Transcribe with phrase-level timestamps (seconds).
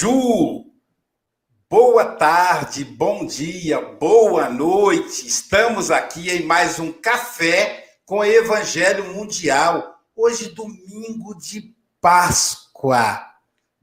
[0.00, 0.64] Bonjour!
[1.68, 5.26] Boa tarde, bom dia, boa noite.
[5.26, 9.98] Estamos aqui em mais um café com Evangelho Mundial.
[10.14, 13.20] Hoje, domingo de Páscoa,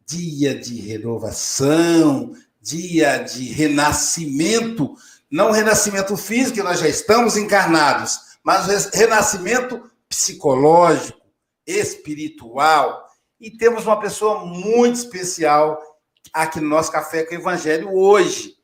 [0.08, 4.96] dia de renovação, dia de renascimento.
[5.30, 11.20] Não renascimento físico, nós já estamos encarnados, mas renascimento psicológico,
[11.68, 13.04] espiritual.
[13.38, 15.77] E temos uma pessoa muito especial
[16.36, 18.58] aqui no nosso Café com o Evangelho hoje.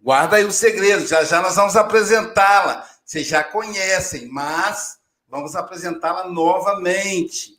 [0.00, 2.86] Guarda aí o segredo, já já nós vamos apresentá-la.
[3.02, 7.58] Vocês já conhecem, mas vamos apresentá-la novamente.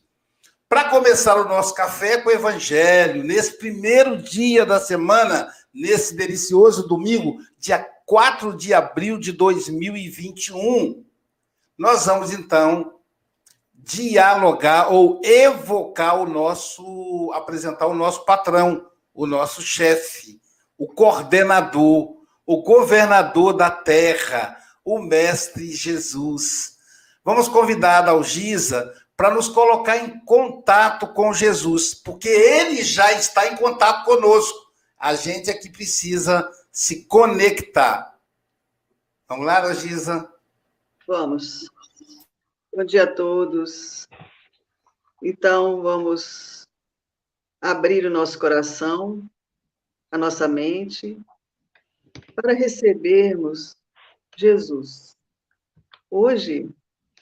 [0.70, 6.88] Para começar o nosso Café com o Evangelho, nesse primeiro dia da semana, nesse delicioso
[6.88, 11.04] domingo, dia 4 de abril de 2021,
[11.76, 13.00] nós vamos então
[13.74, 20.42] dialogar ou evocar o nosso, apresentar o nosso patrão, o nosso chefe,
[20.78, 26.78] o coordenador, o governador da terra, o Mestre Jesus.
[27.24, 33.48] Vamos convidar a Algisa para nos colocar em contato com Jesus, porque ele já está
[33.48, 34.66] em contato conosco.
[35.00, 38.20] A gente é que precisa se conectar.
[39.30, 40.30] Vamos lá, Algisa?
[41.08, 41.70] Vamos.
[42.76, 44.06] Bom dia a todos.
[45.24, 46.65] Então, vamos
[47.66, 49.28] abrir o nosso coração,
[50.12, 51.20] a nossa mente,
[52.36, 53.76] para recebermos
[54.38, 55.18] Jesus.
[56.12, 56.70] Hoje,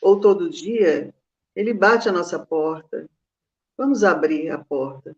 [0.02, 1.14] ou todo dia,
[1.56, 3.09] ele bate a nossa porta.
[3.78, 5.16] Vamos abrir a porta,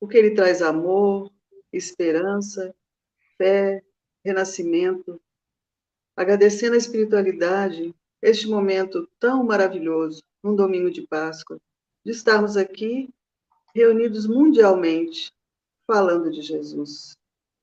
[0.00, 1.30] porque ele traz amor,
[1.72, 2.74] esperança,
[3.36, 3.80] fé,
[4.24, 5.20] renascimento.
[6.16, 11.60] Agradecendo a espiritualidade, este momento tão maravilhoso, um domingo de Páscoa,
[12.04, 13.08] de estarmos aqui
[13.78, 15.32] reunidos mundialmente,
[15.86, 17.16] falando de Jesus.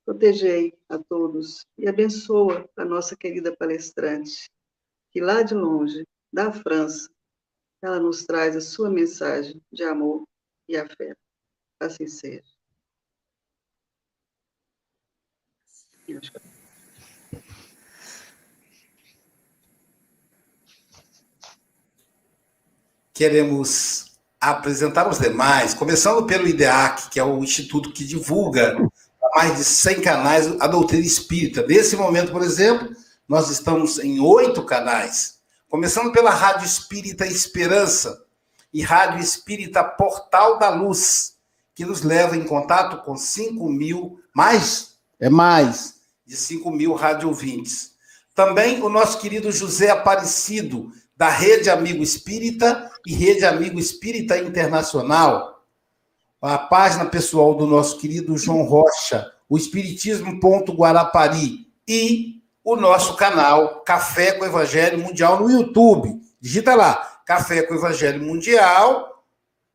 [0.05, 4.49] Protegei a todos e abençoa a nossa querida palestrante,
[5.11, 7.09] que lá de longe, da França,
[7.81, 10.25] ela nos traz a sua mensagem de amor
[10.69, 11.19] e afeto.
[11.79, 12.43] Assim seja.
[23.13, 24.04] Queremos
[24.51, 28.77] apresentar os demais, começando pelo IDEAC, que é o instituto que divulga
[29.35, 31.65] mais de 100 canais a doutrina espírita.
[31.67, 32.89] Nesse momento, por exemplo,
[33.27, 35.39] nós estamos em oito canais,
[35.69, 38.23] começando pela Rádio Espírita Esperança
[38.73, 41.35] e Rádio Espírita Portal da Luz,
[41.73, 45.95] que nos leva em contato com 5 mil, mais, é mais,
[46.25, 47.91] de 5 mil rádio ouvintes.
[48.33, 55.63] Também o nosso querido José Aparecido, da Rede Amigo Espírita e Rede Amigo Espírita Internacional.
[56.41, 64.33] A página pessoal do nosso querido João Rocha, o Espiritismo.guarapari e o nosso canal Café
[64.33, 66.19] com Evangelho Mundial no YouTube.
[66.39, 69.23] Digita lá, Café com Evangelho Mundial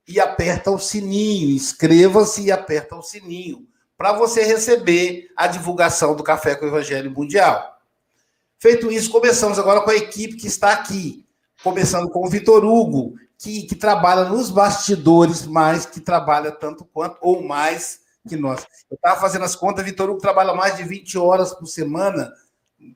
[0.06, 6.22] e aperta o sininho, inscreva-se e aperta o sininho para você receber a divulgação do
[6.22, 7.78] Café com Evangelho Mundial.
[8.58, 11.26] Feito isso, começamos agora com a equipe que está aqui
[11.62, 17.16] começando com o Vitor Hugo, que, que trabalha nos bastidores, mas que trabalha tanto quanto
[17.20, 18.66] ou mais que nós.
[18.90, 22.32] Eu estava fazendo as contas, Vitor Hugo trabalha mais de 20 horas por semana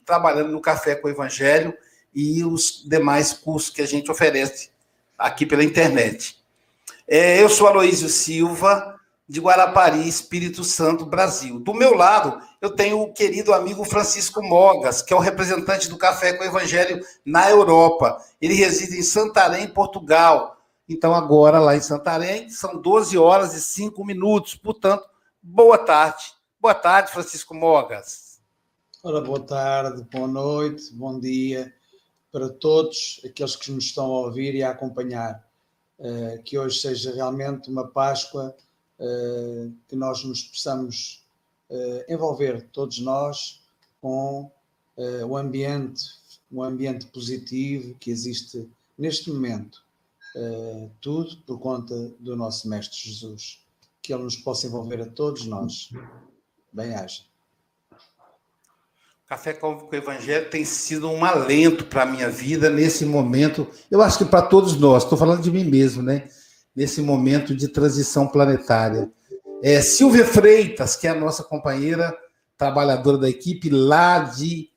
[0.05, 1.76] trabalhando no Café com o Evangelho
[2.14, 4.70] e os demais cursos que a gente oferece
[5.19, 6.43] aqui pela internet.
[7.06, 11.58] É, eu sou Aloísio Silva, de Guarapari, Espírito Santo, Brasil.
[11.58, 15.99] Do meu lado, eu tenho o querido amigo Francisco Mogas, que é o representante do
[15.99, 18.19] Café com Evangelho na Europa.
[18.40, 20.56] Ele reside em Santarém, Portugal.
[20.88, 24.55] Então, agora, lá em Santarém, são 12 horas e 5 minutos.
[24.55, 25.05] Portanto,
[25.43, 26.25] boa tarde.
[26.58, 28.40] Boa tarde, Francisco Mogas.
[29.02, 31.70] Ora, boa tarde, boa noite, bom dia
[32.32, 35.44] para todos aqueles que nos estão a ouvir e a acompanhar.
[35.99, 38.56] Uh, que hoje seja realmente uma Páscoa
[38.99, 41.23] eh, que nós nos possamos
[41.74, 43.62] uh, envolver, todos nós,
[44.00, 44.50] com
[44.96, 46.02] uh, o ambiente,
[46.50, 49.82] o ambiente positivo que existe neste momento.
[51.00, 53.60] tudo por conta do nosso Mestre Jesus.
[54.00, 55.90] Que Ele nos possa envolver a todos nós.
[56.72, 57.22] Bem-aja.
[59.26, 63.66] Café com o Evangelho tem sido um alento para a minha vida nesse momento.
[63.90, 66.28] Eu acho que para todos nós, estou falando de mim mesmo, né?
[66.74, 69.10] nesse momento de transição planetária.
[69.66, 72.14] É, Silvia Freitas, que é a nossa companheira
[72.58, 74.69] trabalhadora da equipe lá de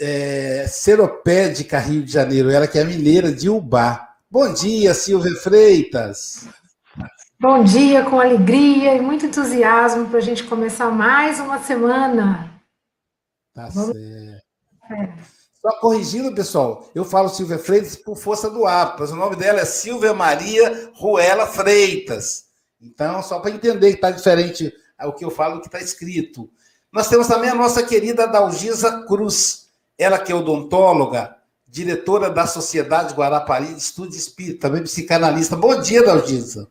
[0.00, 4.16] é, Seropédica, Rio de Janeiro, ela que é mineira de Ubá.
[4.28, 6.48] Bom dia, Silvia Freitas.
[7.38, 12.50] Bom dia, com alegria e muito entusiasmo para a gente começar mais uma semana.
[13.54, 13.94] Tá Vamos...
[13.96, 14.42] certo.
[14.90, 15.14] É.
[15.62, 19.60] Só corrigindo, pessoal, eu falo Silvia Freitas por força do hábito, mas o nome dela
[19.60, 22.45] é Silvia Maria Ruela Freitas.
[22.80, 24.72] Então, só para entender que está diferente
[25.04, 26.48] o que eu falo que está escrito.
[26.92, 31.36] Nós temos também a nossa querida Dalgisa Cruz, ela que é odontóloga,
[31.66, 35.56] diretora da Sociedade Guarapari de Estudo Espírita, também psicanalista.
[35.56, 36.70] Bom dia, Dalgisa.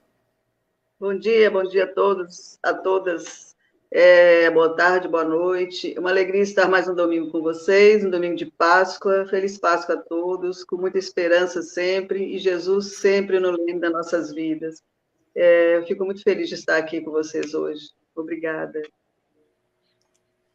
[0.99, 3.53] Bom dia, bom dia a todos, a todas.
[3.91, 5.93] É, boa tarde, boa noite.
[5.95, 9.27] É uma alegria estar mais um domingo com vocês, um domingo de Páscoa.
[9.29, 14.33] Feliz Páscoa a todos, com muita esperança sempre e Jesus sempre no leme das nossas
[14.33, 14.81] vidas.
[15.35, 17.89] É, eu fico muito feliz de estar aqui com vocês hoje.
[18.15, 18.81] Obrigada.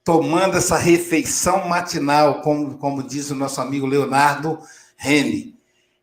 [0.03, 4.59] Tomando essa refeição matinal, como, como diz o nosso amigo Leonardo
[4.97, 5.55] Rene.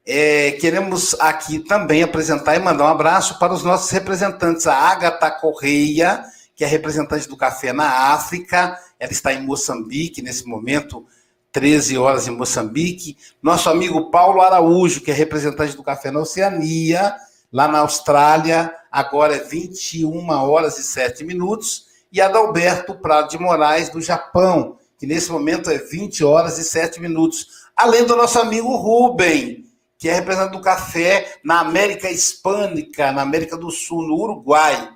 [0.05, 5.29] É, queremos aqui também apresentar e mandar um abraço para os nossos representantes, a Agatha
[5.31, 6.23] Correia,
[6.55, 11.05] que é representante do café na África, ela está em Moçambique nesse momento,
[11.51, 13.17] 13 horas em Moçambique.
[13.41, 17.15] Nosso amigo Paulo Araújo, que é representante do café na Oceania,
[17.57, 21.87] lá na Austrália, agora é 21 horas e 7 minutos.
[22.11, 27.01] E Adalberto Prado de Moraes, do Japão, que nesse momento é 20 horas e 7
[27.01, 27.67] minutos.
[27.75, 29.65] Além do nosso amigo Rubem,
[29.97, 34.91] que é representante do café na América Hispânica, na América do Sul, no Uruguai.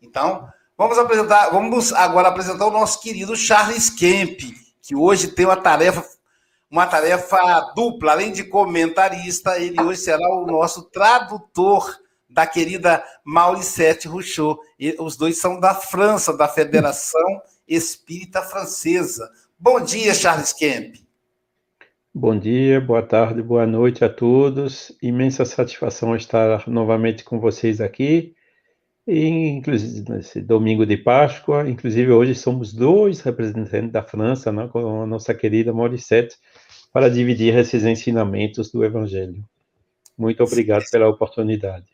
[0.00, 4.38] Então, vamos apresentar, vamos agora apresentar o nosso querido Charles Kemp,
[4.80, 6.04] que hoje tem uma tarefa
[6.70, 7.38] uma tarefa
[7.76, 12.03] dupla, além de comentarista, ele hoje será o nosso tradutor
[12.34, 14.58] da querida Mauricette Rouchot.
[14.98, 19.30] os dois são da França, da Federação Espírita Francesa.
[19.56, 20.96] Bom dia, Charles Kemp.
[22.12, 24.92] Bom dia, boa tarde, boa noite a todos.
[25.00, 28.34] Imensa satisfação estar novamente com vocês aqui,
[29.06, 31.68] e, inclusive nesse domingo de Páscoa.
[31.68, 36.36] Inclusive, hoje somos dois representantes da França, né, com a nossa querida Morissette,
[36.92, 39.44] para dividir esses ensinamentos do Evangelho.
[40.18, 41.93] Muito obrigado pela oportunidade.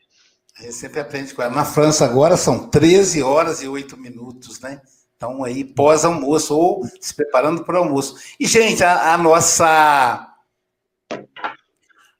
[0.57, 1.55] A gente sempre aprende com ela.
[1.55, 4.81] Na França, agora são 13 horas e 8 minutos, né?
[5.15, 8.17] Então, aí, pós-almoço, ou se preparando para o almoço.
[8.39, 10.27] E, gente, a, a nossa.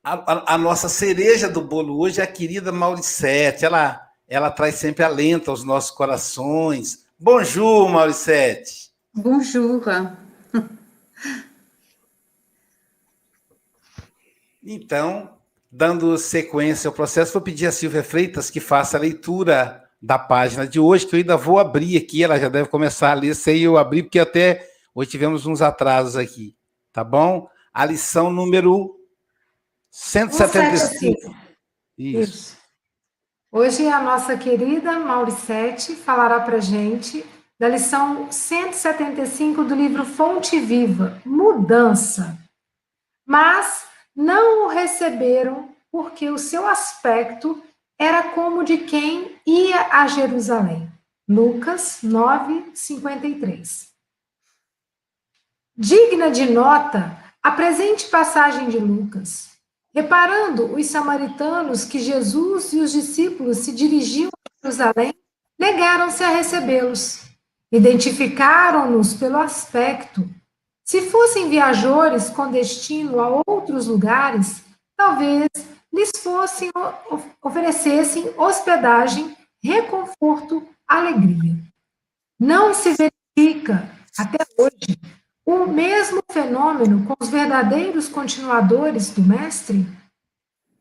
[0.04, 3.66] A, a, nossa cereja do bolo hoje é a querida Mauricete.
[3.66, 7.06] Ela, ela traz sempre alento aos nossos corações.
[7.20, 8.92] Bonjour, Mauricete.
[9.14, 9.82] Bonjour.
[14.64, 15.41] Então,
[15.72, 20.68] dando sequência ao processo, vou pedir a Silvia Freitas que faça a leitura da página
[20.68, 23.60] de hoje, que eu ainda vou abrir aqui, ela já deve começar a ler sem
[23.60, 26.56] eu abrir, porque até hoje tivemos uns atrasos aqui,
[26.92, 27.48] tá bom?
[27.72, 29.00] A lição número
[29.92, 31.36] 175.
[31.98, 32.20] Isso.
[32.20, 32.58] Isso.
[33.52, 37.24] Hoje a nossa querida Mauricete falará para gente
[37.60, 42.38] da lição 175 do livro Fonte Viva, Mudança.
[43.26, 47.62] Mas não o receberam porque o seu aspecto
[47.98, 50.92] era como de quem ia a Jerusalém.
[51.28, 53.90] Lucas 9, 53.
[55.78, 59.52] Digna de nota a presente passagem de Lucas.
[59.94, 65.14] Reparando os samaritanos que Jesus e os discípulos se dirigiam a Jerusalém,
[65.60, 67.24] negaram-se a recebê-los.
[67.72, 70.28] Identificaram-nos pelo aspecto.
[70.92, 74.62] Se fossem viajores com destino a outros lugares,
[74.98, 75.48] talvez
[75.94, 76.70] lhes fossem
[77.42, 79.34] oferecessem hospedagem,
[79.64, 81.56] reconforto, alegria.
[82.38, 85.00] Não se verifica até hoje
[85.46, 89.88] o mesmo fenômeno com os verdadeiros continuadores do mestre?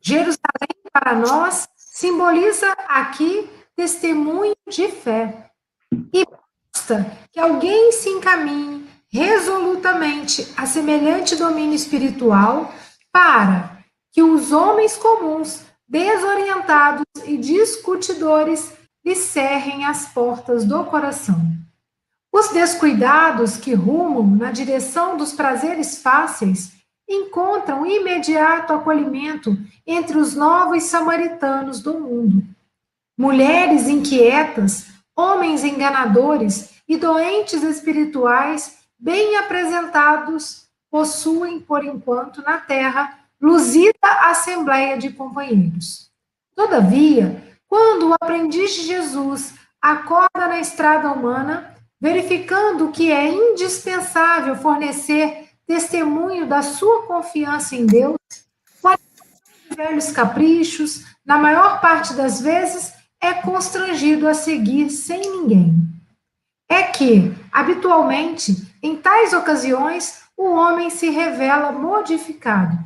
[0.01, 5.49] Jerusalém para nós simboliza aqui testemunho de fé.
[6.13, 12.73] E basta que alguém se encaminhe resolutamente a semelhante domínio espiritual
[13.11, 13.79] para
[14.11, 18.71] que os homens comuns, desorientados e discutidores
[19.05, 21.41] lhe cerrem as portas do coração.
[22.31, 26.71] Os descuidados que rumam na direção dos prazeres fáceis
[27.09, 32.41] encontram imediato acolhimento entre os novos samaritanos do mundo.
[33.17, 44.07] Mulheres inquietas, homens enganadores e doentes espirituais bem apresentados possuem, por enquanto, na terra luzida
[44.29, 46.11] assembleia de companheiros.
[46.55, 55.49] Todavia, quando o aprendiz de Jesus acorda na estrada humana, verificando que é indispensável fornecer
[55.65, 58.17] testemunho da sua confiança em Deus,
[59.75, 65.75] velhos caprichos, na maior parte das vezes é constrangido a seguir sem ninguém.
[66.69, 72.77] É que, habitualmente, em tais ocasiões, o homem se revela modificado.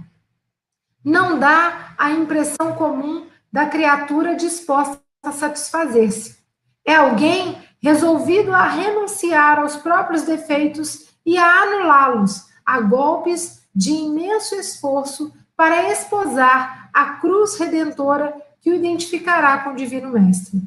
[1.04, 6.38] Não dá a impressão comum da criatura disposta a satisfazer-se.
[6.84, 14.56] É alguém resolvido a renunciar aos próprios defeitos e a anulá-los a golpes de imenso
[14.56, 20.60] esforço para esposar a cruz redentora que o identificará com o Divino Mestre.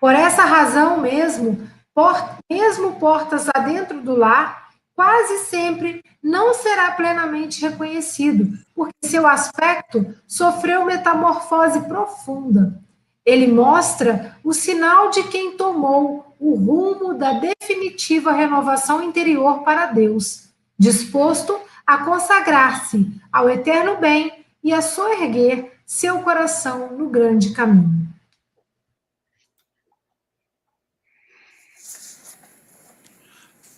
[0.00, 2.14] Por essa razão mesmo, por,
[2.50, 4.63] mesmo portas adentro do lar,
[4.94, 12.80] quase sempre não será plenamente reconhecido, porque seu aspecto sofreu metamorfose profunda.
[13.24, 20.50] Ele mostra o sinal de quem tomou o rumo da definitiva renovação interior para Deus,
[20.78, 28.03] disposto a consagrar-se ao eterno bem e a soerguer seu coração no grande caminho.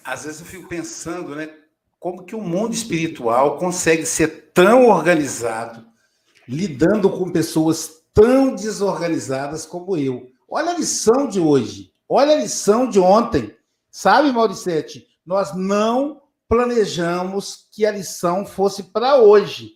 [0.06, 1.52] Às vezes eu fico pensando, né,
[1.98, 5.84] como que o mundo espiritual consegue ser tão organizado,
[6.46, 10.30] lidando com pessoas tão desorganizadas como eu.
[10.48, 13.52] Olha a lição de hoje, olha a lição de ontem.
[13.90, 19.72] Sabe, Mauricete, nós não planejamos que a lição fosse para hoje.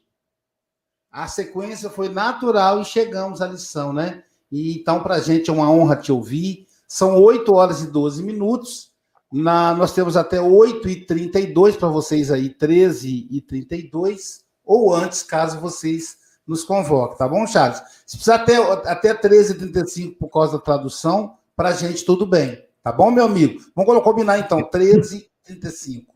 [1.11, 4.23] A sequência foi natural e chegamos à lição, né?
[4.53, 6.69] E, então, para a gente é uma honra te ouvir.
[6.87, 8.90] São 8 horas e 12 minutos.
[9.33, 17.17] Na, nós temos até 8h32 para vocês aí, 13h32, ou antes, caso vocês nos convoquem,
[17.17, 17.81] tá bom, Charles?
[18.05, 18.57] Se precisar até,
[18.91, 22.61] até 13h35 por causa da tradução, para a gente tudo bem.
[22.83, 23.61] Tá bom, meu amigo?
[23.77, 26.07] Vamos combinar então, 13h35.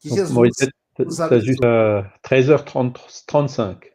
[0.00, 0.32] Que Jesus
[0.98, 1.56] nos abençoe.
[2.22, 3.92] 13h35.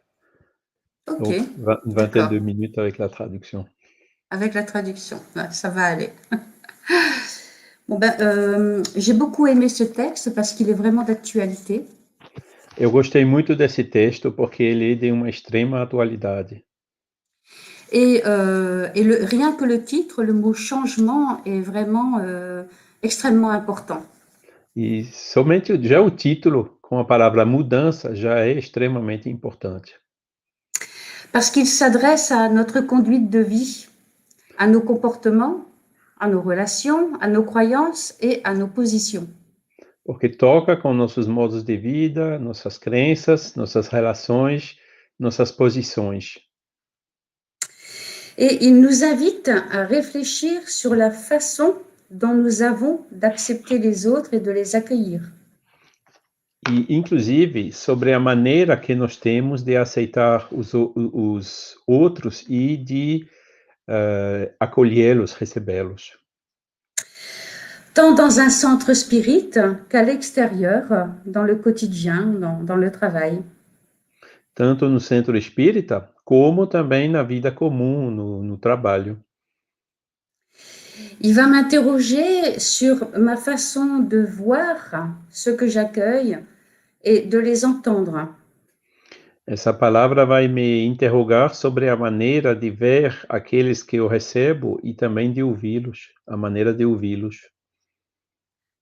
[1.06, 1.40] Ok.
[1.56, 3.66] Donc, une vingtaine de minutes avec la traduction.
[4.30, 6.12] Avec la traduction, ça va aller.
[7.88, 11.84] bon ben, euh, j'ai beaucoup aimé ce texte parce qu'il est vraiment d'actualité.
[12.80, 16.62] Eu gostei muito desse texto porque ele é de uma extrema atualidade.
[17.90, 22.62] Et, euh, et le, rien que le titre, le mot changement est vraiment euh,
[23.02, 24.02] extrêmement important.
[24.76, 29.98] E somente já o título, com a palavra mudança, já é extremamente importante.
[31.32, 33.88] Parce qu'il s'adresse à notre conduite de vie,
[34.56, 35.66] à nos comportements,
[36.18, 39.28] à nos relations, à nos croyances et à nos positions.
[40.04, 44.78] Porque toca com nossos modos de vida, nossas crenças, nossas relações,
[45.18, 46.38] nossas posições.
[48.38, 51.76] Et il nous invite à réfléchir sur la façon
[52.10, 55.20] dont nous avons d'accepter les autres et de les accueillir.
[56.68, 63.26] e inclusive sobre a maneira que nós temos de aceitar os, os outros e de
[63.88, 66.18] uh, acolhê-los, recebê-los.
[67.94, 69.50] Tant dans un centre spirit
[69.88, 73.42] qu'à l'extérieur, dans le quotidien, dans, dans le travail.
[74.54, 79.16] Tanto no centro espírita, como também na vida comum, no, no trabalho.
[81.20, 84.76] Il va m'interroger sur ma façon de voir
[85.30, 86.38] ce que j'accueille
[87.02, 88.28] et de les entendre.
[89.50, 94.92] Essa palavra vai me interrogar sobre a maneira de ver aqueles que eu recebo e
[94.92, 97.48] também de ouvi-los, a maneira de ouvi-los.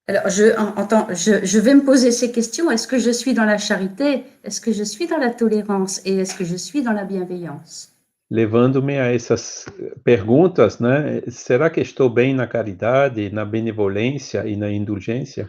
[0.08, 2.68] Alors, je, entends, je, je, vais me poser ces questions.
[2.68, 6.16] Est-ce que je suis dans la charité Est-ce que je suis dans la tolérance Et
[6.18, 7.92] est-ce que je suis dans la bienveillance
[8.28, 9.66] levando-me a essas
[10.02, 11.22] perguntas, né?
[11.28, 15.48] Será que estou bem na caridade, na benevolência e na indulgência?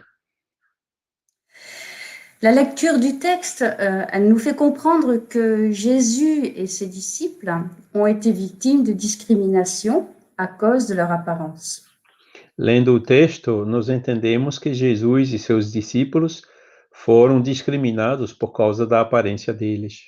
[2.40, 7.52] La lecture du texte, euh, elle nous fait comprendre que Jésus et ses disciples
[7.94, 11.84] ont été victimes de discrimination à cause de leur apparence.
[12.56, 16.42] Lendo o texto, nós entendemos que Jesus e seus discípulos
[16.92, 20.06] foram discriminados por causa da aparência deles.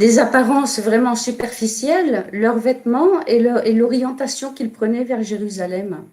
[0.00, 3.38] des apparences vraiment superficielles, leurs vêtements et
[3.74, 6.06] l'orientation qu'ils prenaient vers Jérusalem.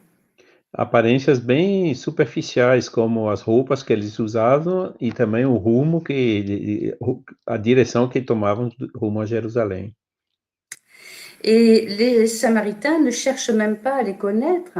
[0.73, 6.95] Aparências bem superficiais, como as roupas que eles usavam e também o rumo que
[7.45, 9.95] a direção que tomavam rumo a Jerusalém.
[11.43, 14.73] Et les Samaritains ne cherchent même pas à les connaître.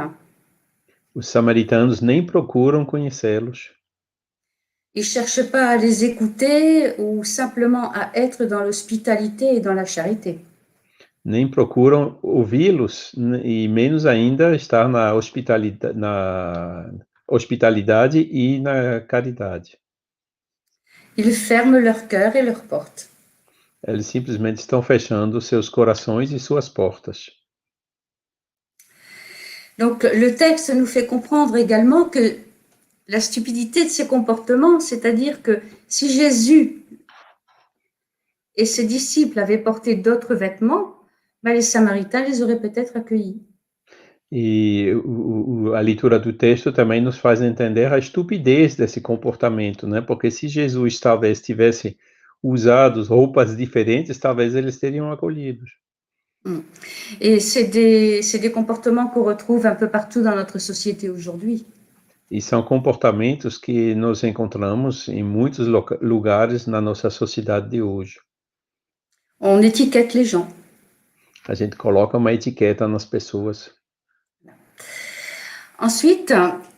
[1.14, 3.72] Os samaritanos nem procuram conhecê-los.
[4.94, 9.84] Ils cherchent pas à les écouter ou simplement à être dans l'hospitalité et dans la
[9.84, 10.44] charité.
[11.28, 13.12] Nem procuram ouvi-los
[13.44, 16.90] e menos ainda estar na hospitalidade, na
[17.26, 19.76] hospitalidade e na caridade.
[21.18, 23.10] Ils ferment leur cœur et leurs portes.
[23.86, 27.30] Eles simplesmente estão fechando seus corações e suas portas.
[29.78, 32.38] Donc le texte nous fait comprendre également que
[33.06, 36.86] la stupidité de ces comportements, c'est-à-dire que si Jésus
[38.56, 40.97] et ses disciples avaient porté d'autres vêtements,
[41.42, 43.40] ben les Samaritains les auraient peut-être accueillis.
[44.30, 50.02] E o, a leitura do texto também nos faz entender a estupidez desse comportamento, né?
[50.02, 51.96] Porque se Jesus talvez tivesse
[52.42, 55.70] usado roupas diferentes, talvez eles teriam acolhidos.
[56.44, 56.60] Mm.
[57.20, 61.64] Et c'est des, des comportements qu'on retrouve un peu partout dans notre société aujourd'hui.
[62.30, 65.66] E são comportamentos que nós encontramos em muitos
[66.02, 68.20] lugares na nossa sociedade de hoje.
[69.40, 70.46] On étiquette les gens.
[71.48, 73.70] A gente coloca uma etiqueta nas pessoas.
[75.80, 76.34] Ensuite,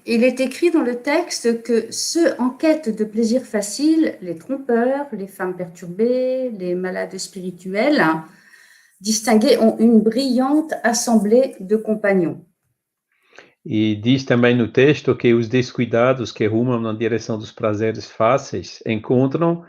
[0.07, 5.07] il est écrit dans le texte que ceux en quête de plaisir facile, les trompeurs,
[5.13, 8.01] les femmes perturbées, les malades spirituels,
[9.01, 12.45] distingués ont une brillante assemblée de compagnons.
[13.65, 18.83] E diz também no texto que os descuidados que rumam na direção dos prazeres fáceis
[18.87, 19.65] encontram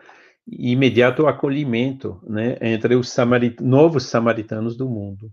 [0.48, 5.32] imediato acolhimento né, entre os samarit novos samaritanos do mundo.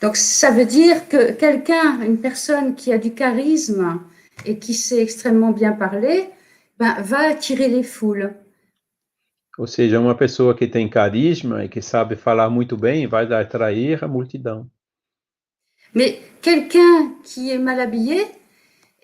[0.00, 4.00] Donc ça veut dire que quelqu'un, une personne qui a du charisme
[4.44, 6.30] et qui sait extrêmement bien parler,
[6.78, 8.34] ben, va attirer les foules.
[9.58, 14.02] Ou seja, uma pessoa que tem carisma e que sabe falar muito bem vai atrair
[14.02, 14.66] a multidão.
[15.94, 18.26] Mais quelqu'un qui est mal habillé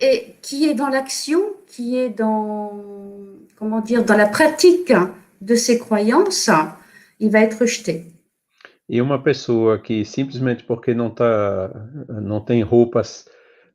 [0.01, 3.18] et qui est dans l'action, qui est dans,
[3.59, 4.93] comment dire, dans la pratique
[5.41, 6.51] de ses croyances,
[7.19, 8.07] il va être rejeté.
[8.89, 11.71] E uma pessoa que simplesmente porque não tá,
[12.09, 13.27] não tem roupas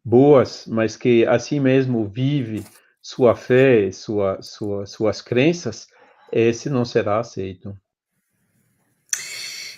[0.03, 2.63] boas, mas que assim mesmo vive
[2.99, 5.87] sua fé, sua, sua, suas crenças,
[6.31, 7.77] esse não será aceito.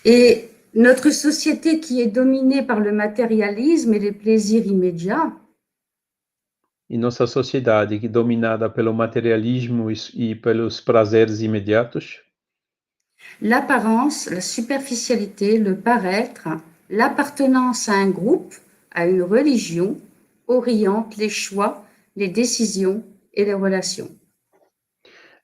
[0.05, 5.33] Et notre société qui est dominée par le matérialisme et les plaisirs immédiats,
[6.89, 12.21] E nossa sociedade, é dominada pelo materialismo e pelos prazeres imediatos,
[13.41, 16.49] l'apparence, la superficialité, le paraître,
[16.89, 18.53] l'appartenance à un groupe,
[18.91, 19.97] à une religion,
[20.47, 21.85] orientent les choix,
[22.17, 24.09] les décisions et les relations.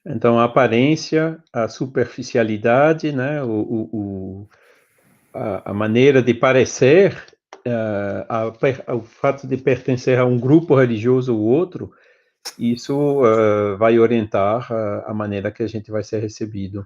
[0.05, 3.89] Então, a aparência, a superficialidade, né, o, o,
[4.43, 4.49] o-
[5.33, 7.15] a, a maneira de parecer,
[8.59, 11.91] per- o fato de pertencer a um grupo religioso ou outro,
[12.57, 14.71] isso eh, vai orientar
[15.05, 16.85] a maneira que a gente vai ser recebido.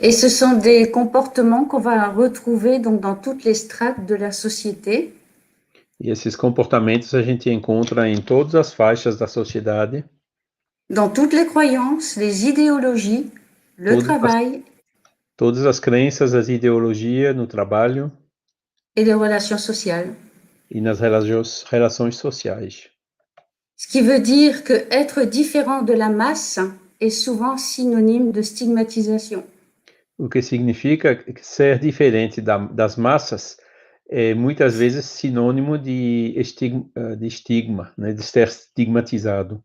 [0.00, 4.30] Et ce sont des comportements qu'on va retrouver donc dans toutes les strates de la
[4.30, 5.12] société,
[6.00, 10.04] E esses comportamentos a gente encontra em todas as faixas da sociedade,
[10.88, 13.32] dans toutes les croyances, les idéologies,
[13.76, 14.62] le les travail.
[15.36, 18.12] todas as crenças, as ideologias no trabalho
[18.98, 20.14] et les relations sociales.
[20.70, 22.90] e nas relações, sociais.
[23.76, 26.58] Ce qui veut dire que être différent de la masse
[27.00, 29.44] est souvent synonyme de stigmatisation.
[30.18, 33.56] O que significa que ser diferente da, das massas
[34.10, 39.62] é muitas vezes sinônimo de estigma, de estigma, né, de ser estigmatizado,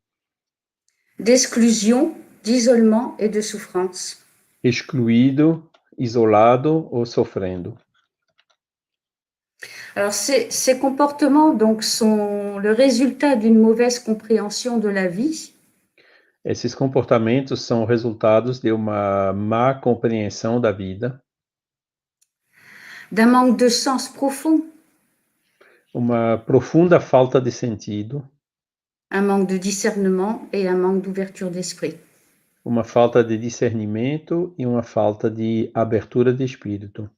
[1.17, 4.17] d'exclusion, d'isolement et de souffrance.
[4.63, 5.67] excluído,
[5.98, 7.76] isolado ou sofrendo.
[9.95, 15.54] Alors ces, ces comportements donc sont le résultat d'une mauvaise compréhension de la vie
[16.45, 21.23] Esses comportamentos são resultados de uma má compreensão da vida,
[23.10, 24.62] d'un manque de sens profond,
[25.93, 28.28] uma profunda falta de sentido,
[29.10, 31.95] un manque de discernement et un manque d'ouverture d'esprit.
[32.65, 37.10] uma falta de discernimento e uma falta de abertura de espírito.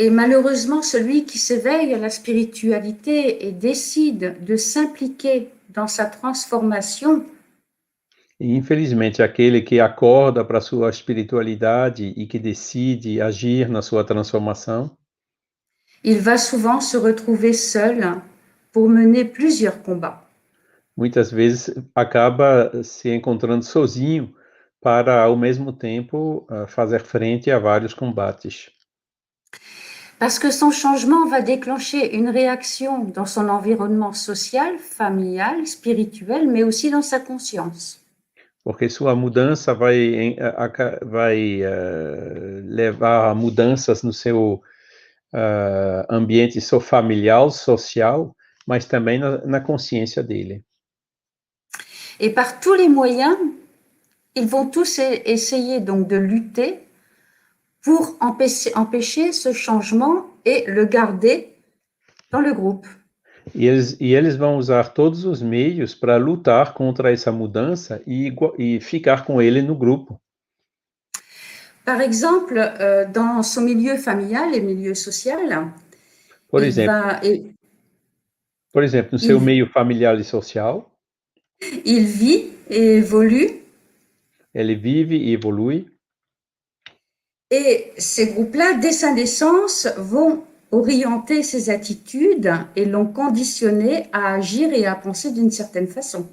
[0.00, 7.26] Et malheureusement, celui qui s'éveille à la spiritualité et décide de s'impliquer dans sa transformation
[8.40, 14.96] infelizmente, aquele que acorda para sua espiritualidade e que decide agir na sua transformação,
[16.04, 18.22] il va souvent se retrouver seul
[18.70, 20.22] pour mener plusieurs combats.
[20.96, 24.32] muitas vezes acaba se encontrando sozinho
[24.80, 28.70] para, ao mesmo tempo, ah, fazer frente a vários combates.
[30.18, 36.64] Parce que son changement va déclencher une réaction dans son environnement social, familial, spirituel, mais
[36.64, 38.00] aussi dans sa conscience.
[38.64, 44.60] Porque sua mudança vai, aca- vai eh, levar a mudanças no seu
[45.32, 48.34] ah, ambiente so familiar, social,
[48.66, 50.62] mas também na, na consciência dele.
[52.20, 53.36] Et par tous les moyens,
[54.34, 56.87] ils vont tous e- essayer donc de lutter
[57.82, 61.54] pour empêcher, empêcher ce changement et le garder
[62.30, 62.86] dans le groupe.
[63.54, 68.30] E eles, e eles vão usar todos os meios para lutar contra essa mudança e,
[68.58, 70.20] e ficar com ele no grupo.
[71.84, 75.72] Par exemple, euh, dans son milieu familial et milieu social,
[76.50, 77.54] Por il, exemplo, va- il-
[78.70, 79.44] por exemplo, no seu Isso.
[79.46, 80.84] meio familiar e social,
[81.84, 83.62] il vit et évolue,
[84.54, 85.90] ele vive e evolui,
[87.50, 94.72] et ces groupes-là, dès sa naissance, vont orienter ses attitudes et l'ont conditionné à agir
[94.72, 96.28] et à penser d'une certaine façon.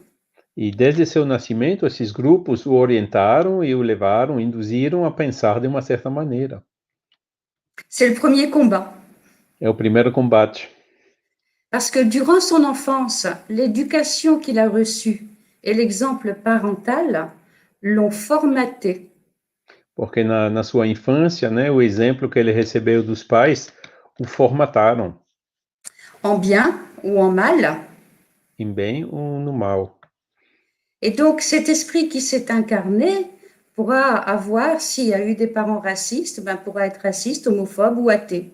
[0.58, 5.68] e desde seu nascimento, esses grupos o orientaram e o levaram, induziram a pensar de
[5.68, 6.64] uma certa maneira.
[7.90, 8.94] C'est le premier combat.
[9.60, 10.70] É o primeiro combate.
[11.70, 15.28] Parce que durant son enfance, l'éducation qu'il a reçue
[15.62, 17.32] et l'exemple parental
[17.82, 19.10] l'ont formaté.
[19.96, 23.72] Porque na, na sua infância, né, o exemplo que ele recebeu dos pais
[24.20, 25.20] o formataram
[26.26, 27.86] en bien ou en mal.
[28.58, 30.00] em bem ou no mal.
[31.02, 33.30] Et donc cet esprit qui s'est incarné
[33.76, 38.10] pourra avoir, s'il y a eu des parents racistes, ben, pourra être raciste, homophobe ou
[38.10, 38.54] athée.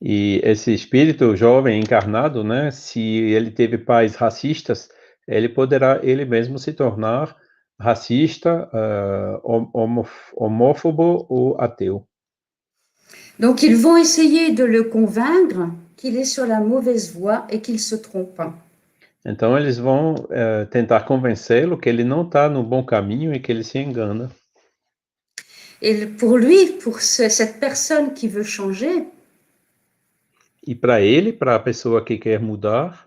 [0.00, 4.88] E esse espírito jovem encarnado, né, se ele teve pais racistas,
[5.28, 7.36] ele poderá ele mesmo se tornar
[7.78, 8.70] racista,
[9.44, 12.02] hom- homof- homófobo ou ateu.
[13.38, 17.80] Donc ils vont essayer de le convaincre qu'il est sur la mauvaise voie et qu'il
[17.80, 18.40] se trompe.
[19.26, 23.50] Então eles vão eh, tentar convencê-lo que ele não está no bom caminho e que
[23.50, 24.30] ele se engana.
[25.82, 29.06] Et pour lui, pour ce- cette personne qui veut changer,
[30.66, 33.06] E para ele, para a pessoa que quer mudar,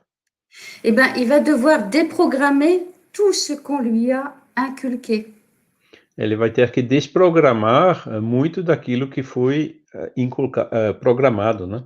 [0.83, 5.25] eh ben, il va devoir déprogrammer tout ce qu'on lui a inculqué.
[6.17, 11.83] ele vai ter que desprogramar eh, muito daquilo que foi eh, eh, programado, né?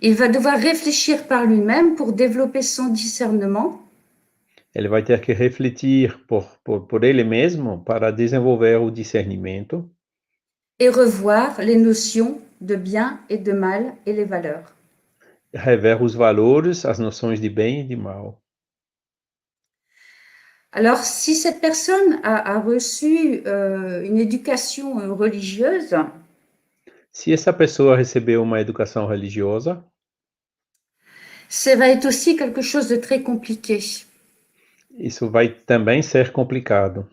[0.00, 3.78] Il va devoir réfléchir par lui-même pour développer son discernement
[4.74, 9.90] Ele vai ter que refletir por, por, por ele mesmo para desenvolver o discernimento
[10.78, 14.74] et revoir les notions de bien et de mal et les valeurs.
[15.54, 18.41] rever os valores, as noções de bem e de mal.
[20.72, 25.94] Alors, si cette personne a, a reçu euh, une éducation euh, religieuse,
[27.14, 29.84] Se essa pessoa recebeu uma educação religiosa,
[31.50, 33.80] ça va être aussi quelque chose de très compliqué.
[34.98, 37.06] isso vai também ser complicado,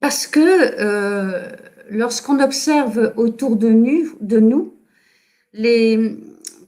[0.00, 1.56] Parce que euh,
[1.90, 4.74] lorsqu'on observe autour de nous, de nous
[5.52, 6.16] les,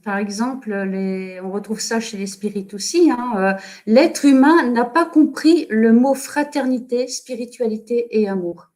[0.03, 3.53] par exemple, les, on retrouve ça chez les spirites aussi, hein, euh,
[3.85, 8.71] l'être humain n'a pas compris le mot fraternité, spiritualité et amour.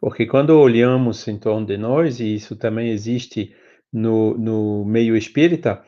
[0.00, 3.52] porque quando olhamos em torno de nós, e isso também existe
[3.92, 5.82] no, no meio espírita,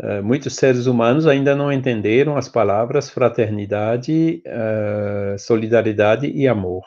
[0.00, 6.82] eh, muitos seres humanos ainda não entenderam as palavras fraternidade, eh, solidariedade e amor.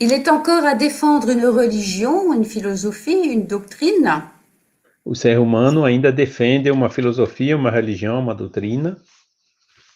[0.00, 4.22] Il est encore à défendre une religion, une philosophie, une doctrine,
[5.04, 8.96] O ser humano ainda defende uma filosofia, uma religião, uma doutrina,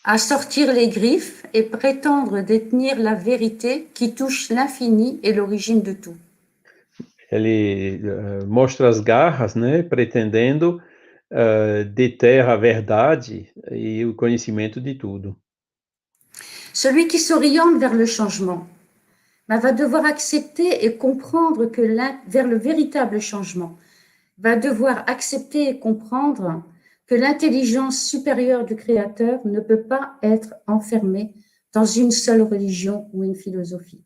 [0.04, 5.92] à sortir les griffes et prétendre détenir la vérité qui touche l'infini et l'origine de
[5.92, 6.16] tout.
[7.30, 10.80] ele eh, mostra as garras, né, pretendendo
[11.30, 15.36] eh, deter a verdade e o conhecimento de tudo.
[16.72, 18.66] Celui qui s'oriente vers le changement
[19.48, 21.82] ben, va devoir accepter et comprendre que
[22.26, 23.76] vers le véritable changement,
[24.38, 26.64] va devoir accepter et comprendre
[27.06, 31.34] que l'intelligence supérieure du Créateur ne peut pas être enfermée
[31.72, 34.04] dans une seule religion ou une philosophie.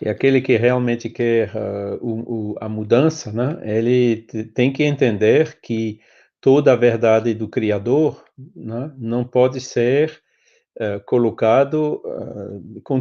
[0.00, 4.82] E aquele que realmente quer eh, o, o, a mudança, né, ele te- tem que
[4.82, 6.00] entender que
[6.40, 8.24] toda a verdade do Criador
[8.56, 10.20] né, não pode ser
[10.80, 12.02] eh, colocado,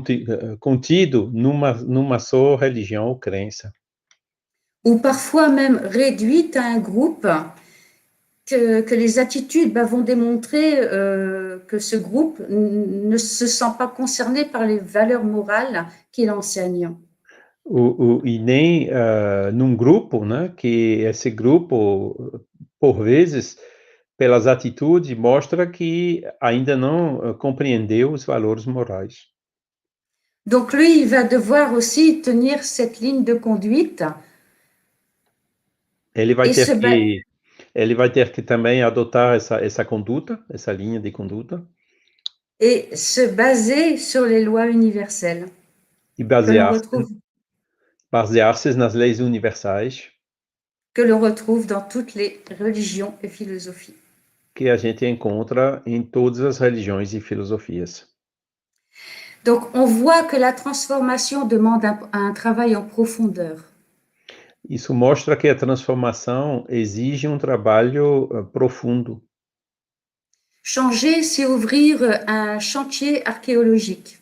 [0.08, 3.74] eh, contido numa, numa só religião ou crença.
[4.84, 7.28] Ou parfois même réduite à un groupe
[8.46, 13.88] que, que les attitudes ben, vont démontrer euh, que ce groupe ne se sent pas
[13.88, 16.92] concerné par les valeurs morales qu'il enseigne.
[17.64, 22.42] O, o, e nem eh, num grupo, né, que esse grupo,
[22.80, 23.56] por vezes,
[24.18, 29.14] pelas atitudes, mostra que ainda não eh, compreendeu os valores morais.
[30.44, 34.04] Donc lui, il va devoir aussi tenir cette ligne de conduite
[36.14, 37.22] Ele vai Isso ter que,
[37.74, 41.66] ele vai ter que também adotar essa, essa conduta, essa linha de conduta,
[42.60, 45.50] et se baser sur les lois universelles
[46.18, 47.18] e retrouve,
[48.12, 50.12] basear-se nas leis universais
[50.94, 53.96] que l'on retrouve dans toutes les religions et philosophies.
[54.54, 58.06] que a gente encontra em todas as religiões e filosofias.
[59.44, 63.71] Donc, on voit que la transformation demande un, un travail en profondeur.
[64.78, 69.22] Isso mostra que a transformação exige um trabalho eh, profundo.
[70.64, 74.18] Changer, c'est ouvrir un chantier archéologique.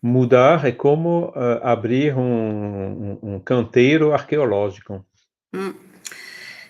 [0.00, 5.04] Mudar é como eh, abrir um, um- um canteiro arqueológico.
[5.52, 5.74] Mm.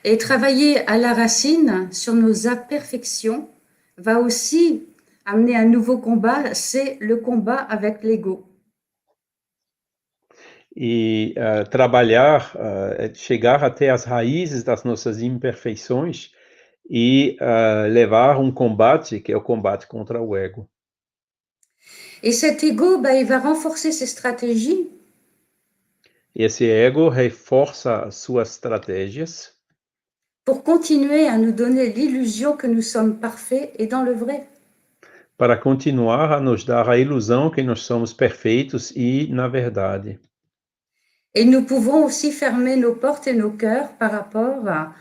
[0.02, 3.48] Et travailler à la racine sur nos imperfections
[3.96, 4.86] va aussi
[5.24, 8.44] amener un nouveau combat, c'est le combat avec l'ego.
[10.80, 16.30] E eh, trabalhar, eh, chegar até as raízes das nossas imperfeições
[16.88, 20.68] e eh, levar um combate, que é o combate contra o ego.
[22.22, 24.86] Et cet ego, bah, il va renforcer ses stratégies
[26.38, 29.56] Esse ego reforça as suas estratégias
[30.44, 34.46] pour continuer à nous donner l'illusion que nous sommes parfaits et dans le vrai.
[35.36, 40.20] para continuar a nos dar a ilusão que nós somos perfeitos e, na verdade,
[41.38, 44.92] Et nous pouvons aussi fermer nos portes et nos cœurs par rapport à,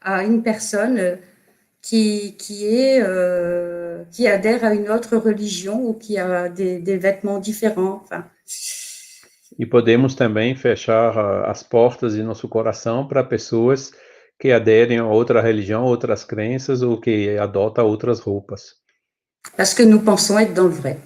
[0.00, 1.18] à une personne
[1.82, 6.96] qui, qui, est, euh, qui adhère à une autre religion ou qui a des, des
[6.96, 8.00] vêtements différents.
[8.04, 8.24] Enfin,
[9.58, 13.92] e podemos também fechar ah, as portas de nosso coração para pessoas
[14.38, 18.76] que aderem a outra religião, outras crenças ou que adotam outras roupas,
[19.58, 20.96] parce que nous pensons être dans le vrai.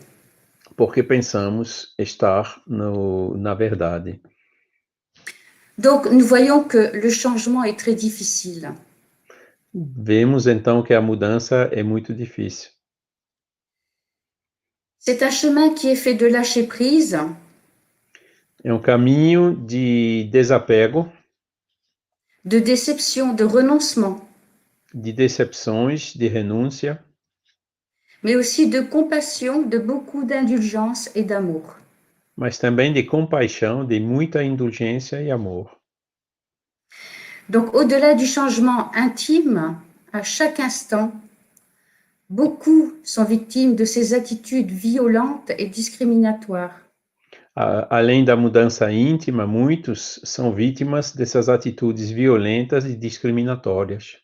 [0.76, 4.20] porque pensamos estar no, na verdade.
[5.78, 8.72] Donc, nous voyons que le changement est très difficile.
[9.74, 12.70] Vemos então que a mudança é muito difícil.
[14.98, 17.18] C'est un chemin qui est fait de lâcher prise,
[18.64, 21.08] É um caminho de desapego,
[22.44, 24.20] de déception, de renoncement,
[24.92, 26.98] de decepções, de renúncia,
[28.24, 31.76] mais aussi de compassion, de beaucoup d'indulgence et d'amour.
[32.36, 35.76] Mas também de compaixão, de muita indulgência e amor.
[37.48, 39.76] Donc, au-delà du changement intime,
[40.12, 41.12] à chaque instant,
[42.28, 46.84] beaucoup sont victimes de ces attitudes violentes et discriminatoires.
[47.54, 54.18] Além da mudança íntima, muitos são vítimas dessas atitudes violentas e discriminatórias.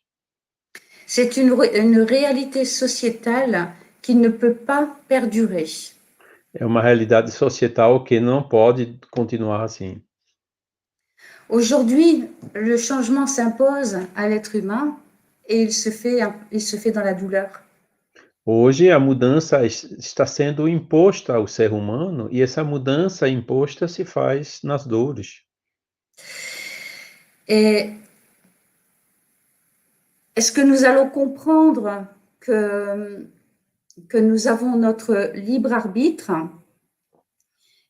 [1.06, 3.72] C'est une, une réalité sociétale
[4.02, 5.64] qui ne peut pas perdurer.
[6.54, 10.02] É uma realidade societal que não pode continuar assim.
[11.48, 14.96] Aujourd'hui, le changement s'impose à l'être humain
[15.48, 17.50] et il se fait, il se fait dans la douleur.
[18.44, 24.04] Hoje, a mudança es- está sendo imposta ao ser humano e essa mudança imposta se
[24.04, 25.42] faz nas dores.
[30.34, 32.08] Est-ce que nous allons comprendre
[32.40, 33.26] que,
[34.08, 36.32] que nous avons notre libre arbitre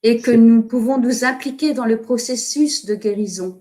[0.02, 3.60] et que nous pouvons nous impliquer dans le processus de guérison.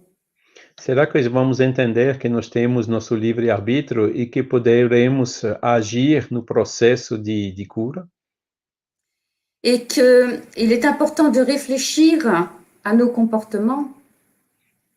[0.79, 6.41] Será que vamos entender que nós temos nosso livre-arbítrio e que poderemos eh, agir no
[6.41, 8.07] processo de, de cura?
[9.63, 12.49] et qu'il est important de réfléchir
[12.83, 13.89] à nos comportements.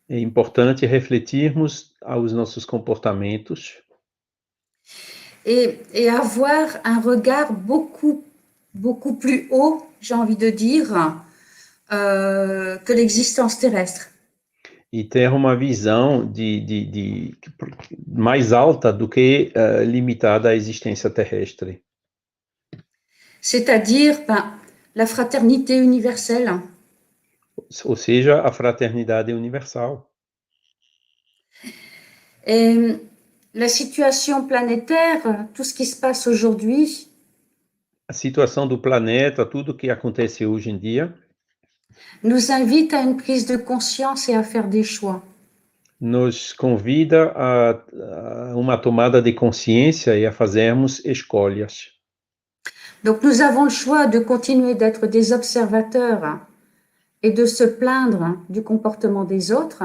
[0.07, 3.81] É importante refletirmos aos nossos comportamentos
[5.45, 8.23] et, et avoir un regard beaucoup,
[8.73, 10.87] beaucoup plus haut, j'ai envie de dire,
[11.91, 14.09] euh, que l'existence terrestre.
[14.93, 17.37] e ter uma visão de, de, de-
[18.07, 21.65] mais alta do que eh, limitada à existência terrestre.
[23.41, 24.53] C'est-à-dire ben,
[24.95, 26.59] la fraternité universelle,
[27.85, 30.03] Ou seja, a fraternidade universal.
[32.45, 32.99] Et
[33.55, 37.09] la situation planétaire, tout ce qui se passe aujourd'hui,
[38.07, 41.11] A situação do planeta, tudo que acontece hoje em dia,
[42.21, 45.23] nous invite à une prise de conscience et à faire des choix.
[45.99, 47.69] nos convida a,
[48.51, 51.93] a uma tomada de consciência e a fazermos escolhas.
[53.03, 56.41] Donc nous avons le choix de continuer d'être des observateurs
[57.23, 59.83] et de se plaindre du comportement des autres,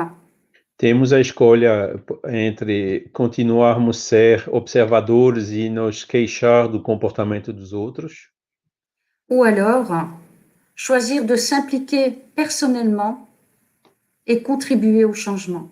[0.81, 8.31] Temos a escolha entre continuarmos ser observadores e nos queixar do comportamento dos outros,
[9.29, 9.91] ou alors
[10.75, 13.29] choisir de s'impliquer personnellement
[14.27, 15.71] et contribuer au changement.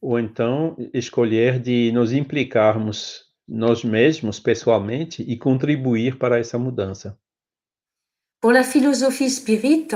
[0.00, 7.18] ou então escolher de nos implicarmos nós mesmos pessoalmente e contribuir para essa mudança.
[8.40, 9.94] Pour la philosophie spirit,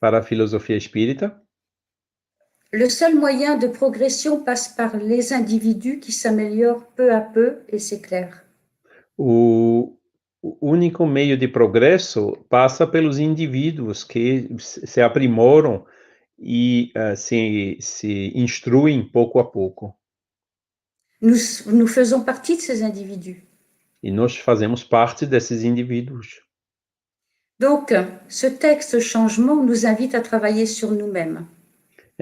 [0.00, 1.38] Para a filosofia espírita,
[2.72, 7.78] le seul moyen de progression passe par les individus qui s'améliorent peu à peu et
[7.78, 8.44] s'éclairent.
[9.22, 9.98] o,
[10.42, 15.84] o único meio de progresso passa pelos indivíduos que se aprimoram
[16.38, 19.94] e se, se instruem pouco a pouco.
[21.20, 23.42] Nous, nous faisons partie de ces individus.
[24.02, 26.40] E nós fazemos parte desses indivíduos.
[27.58, 27.92] Donc,
[28.26, 31.46] ce texte changement nous invite à travailler sur nous-mêmes.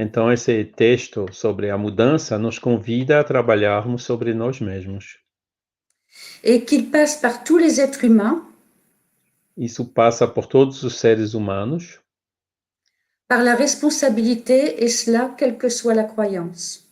[0.00, 5.18] Então, esse texto sobre a mudança nos convida a trabalharmos sobre nós mesmos.
[6.44, 8.44] et qu'il passe par tous les êtres humains,
[9.56, 11.98] Isso passa por todos os seres humanos,
[13.26, 16.86] par la responsabilité, et cela quelle que soit la croyance.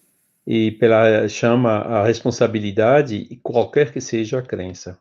[0.45, 4.99] e pela chama a responsabilidade, qualquer que seja a crença.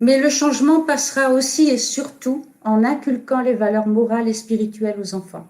[0.00, 5.14] Mais le changement passera aussi et surtout en inculquant les valeurs morales et spirituelles aux
[5.14, 5.46] enfants.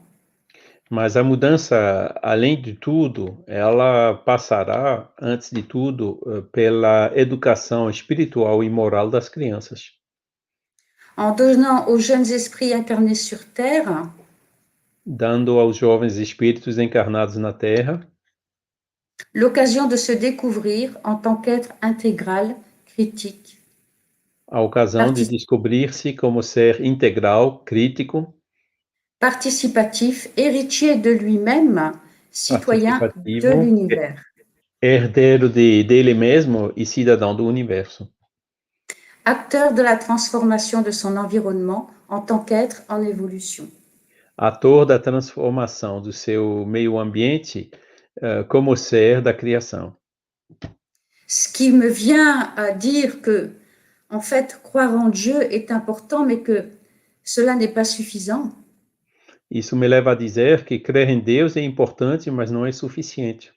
[0.91, 8.63] Mas a mudança, além de tudo, ela passará, antes de tudo, eh, pela educação espiritual
[8.63, 9.93] e moral das crianças.
[11.17, 14.11] En donnant aux jeunes esprits incarnés sur Terre
[15.05, 18.01] dando aos jovens espíritos encarnados na Terra
[19.33, 23.59] l'occasion de se découvrir en tant qu'être intégral, critique,
[24.49, 28.35] a ocasião de descobrir-se como ser integral, crítico,
[29.25, 31.93] participatif, héritier de lui-même,
[32.31, 34.23] citoyen de l'univers.
[34.83, 38.07] herdeiro de dele mesmo e cidadão do universo,
[39.25, 43.67] acteur de la transformation de son environnement en tant qu'être en évolution.
[44.37, 47.71] ator da transformação do seu meio ambiente
[48.21, 49.97] eh, como ser da criação.
[51.27, 53.53] Ce qui me vient à dire que,
[54.11, 56.69] en fait, croire en Dieu est important, mais que
[57.23, 58.64] cela n'est pas suffisant.
[59.55, 63.53] Isso me leva a dizer que crer em Deus é importante, mas não é suficiente.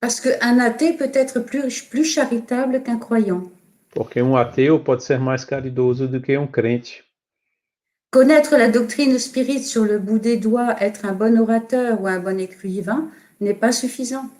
[0.00, 3.50] Parce qu'un athée peut être plus, plus charitable qu'un croyant.
[3.90, 7.02] Porque um ateu pode ser mais caridoso do que um crente.
[8.12, 12.20] Connaître la doctrine spirite sur le bout des doigts, être un bon orateur ou un
[12.20, 14.30] bon écrivain n'est pas suffisant.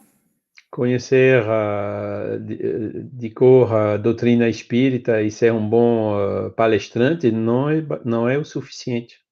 [0.70, 7.68] Conhecer ah, de, de cor a doutrina espírita e ser um bom ah, palestrante não
[7.68, 9.25] é, não é o suficiente.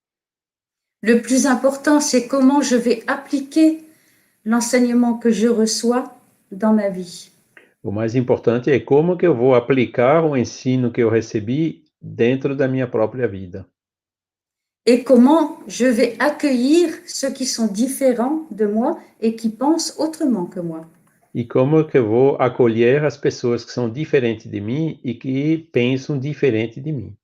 [1.07, 3.85] Le plus important, c'est comment je vais appliquer
[4.47, 6.05] l'enseignement que je reçois
[6.51, 7.31] dans ma vie.
[7.83, 12.57] O mais importante é como que eu vou aplicar o ensino que eu recebi dentro
[12.57, 13.67] da minha própria vida.
[14.87, 20.47] et comment je vais accueillir ceux qui sont différents de moi et qui pensent autrement
[20.47, 20.87] que moi.
[21.35, 25.69] E como que eu vou acolher as pessoas que são diferentes de mim e que
[25.71, 27.15] pensam diferente de mim.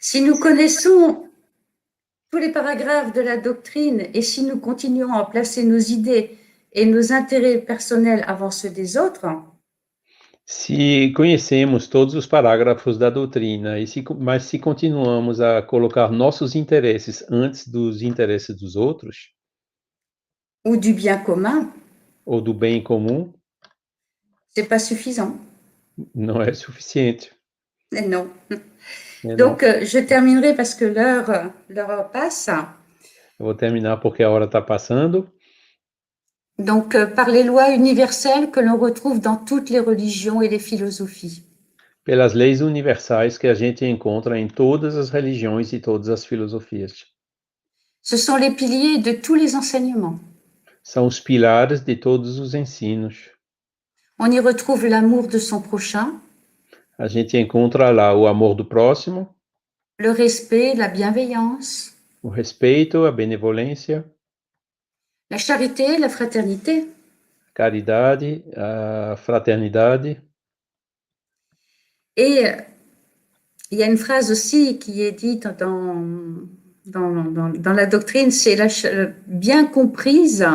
[0.00, 1.25] Si nous connaissons
[2.30, 6.38] tous les paragraphes de la doctrine et si nous continuons à placer nos idées
[6.72, 9.26] et nos intérêts personnels avant ceux des autres,
[10.48, 16.54] Se conhecemos todos os parágrafos da doutrina, e se, mas se continuamos a colocar nossos
[16.54, 19.32] interesses antes dos interesses dos outros,
[20.64, 21.72] ou du bien commun,
[22.24, 23.32] ou do bem comum,
[24.54, 25.36] c'est pas suffisant.
[26.14, 27.35] não é suficiente.
[27.92, 28.28] Non.
[29.24, 32.50] Donc, euh, je terminerai parce que l'heure l'heure passe.
[33.38, 35.28] Eu vou terminar porque a hora está passando.
[36.58, 40.58] Donc, euh, par les lois universelles que l'on retrouve dans toutes les religions et les
[40.58, 41.42] philosophies.
[42.04, 47.06] Pelas leis universais que a gente encontra em todas as religiões e todas as filosofias.
[48.00, 50.18] Ce sont les piliers de tous les enseignements.
[50.82, 53.16] São os pilares de todos os ensinos.
[54.18, 56.20] On y retrouve l'amour de son prochain,
[56.98, 59.34] A gente encontra lá o amor do próximo,
[59.98, 64.04] le respect, la bienveillance, o respeito, a benevolência,
[65.30, 66.88] la charité, la fraternité.
[67.48, 70.22] a caridade, a fraternidade.
[72.16, 72.56] Et euh,
[73.70, 76.02] il y a une phrase aussi qui est dite dans,
[76.86, 78.68] dans, dans, dans la doctrine, c'est la
[79.26, 80.46] bien comprise,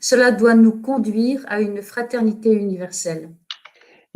[0.00, 3.30] cela doit nous conduire à une fraternité universelle.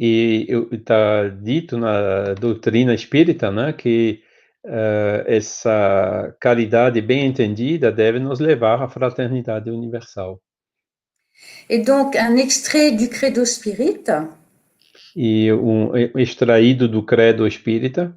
[0.05, 4.21] E está dito na doutrina espírita né, que
[4.65, 10.41] eh, essa caridade bem entendida deve nos levar à fraternidade universal.
[11.71, 14.05] Et donc, un extrait du Credo Spirit,
[15.15, 18.17] E um extraído do credo espírita,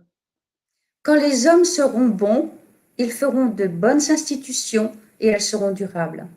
[1.03, 2.49] quand les hommes seront bons,
[2.97, 6.27] ils feront de bonnes institutions et elles seront durables.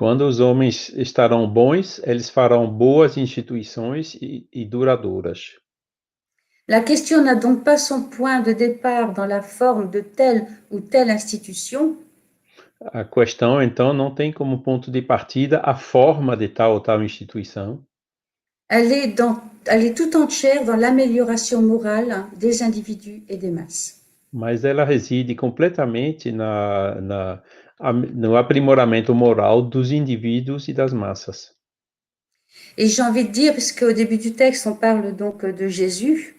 [0.00, 5.58] Quando os homens estarão bons, eles farão boas instituições e, e duradouras.
[6.66, 10.80] La question n'a donc pas son point de départ dans la forme de telle ou
[10.80, 11.98] telle institution,
[12.82, 17.04] A questão, então, não tem como ponto de partida a forma de tal ou tal
[17.04, 17.84] instituição,
[18.70, 24.00] elle est, dans, elle est tout entière dans l'amélioration morale des individus et des masses.
[24.32, 27.42] mas ela reside completamente na, na,
[28.14, 31.52] no aprimoramento moral dos indivíduos e das massas.
[32.76, 36.36] Et j'ai envie de dire, puisqu'au début du texte, on parle donc de Jésus,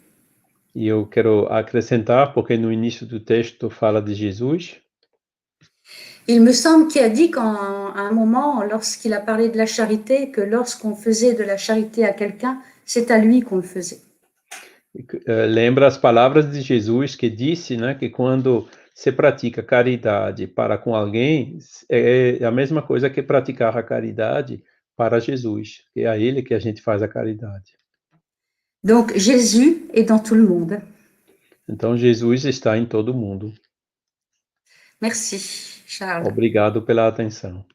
[0.74, 4.82] E eu quero acrescentar, porque no início do texto fala de Jesus,
[6.28, 10.32] il me semble qu'il a dit qu'à un moment, lorsqu'il a parlé de la charité,
[10.32, 14.02] que lorsqu'on faisait de la charité à quelqu'un, c'est à lui qu'on le faisait.
[14.94, 18.68] Eh, lembra as palavras de Jesus que disse, né, que quando
[19.02, 21.58] se pratica caridade para com alguém,
[21.90, 24.64] é a mesma coisa que praticar a caridade
[24.96, 27.74] para Jesus, que é a ele que a gente faz a caridade.
[28.84, 30.84] Donc Jésus est dans tout le monde.
[31.68, 33.52] Então Jesus está em todo mundo.
[35.02, 35.40] Merci,
[35.88, 36.28] Charles.
[36.28, 37.66] Obrigado pela atenção.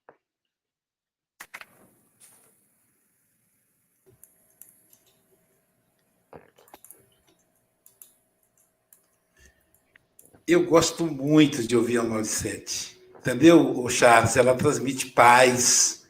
[10.46, 12.96] Eu gosto muito de ouvir a Mauricete.
[13.18, 14.36] Entendeu, ô Charles?
[14.36, 16.04] Ela transmite paz.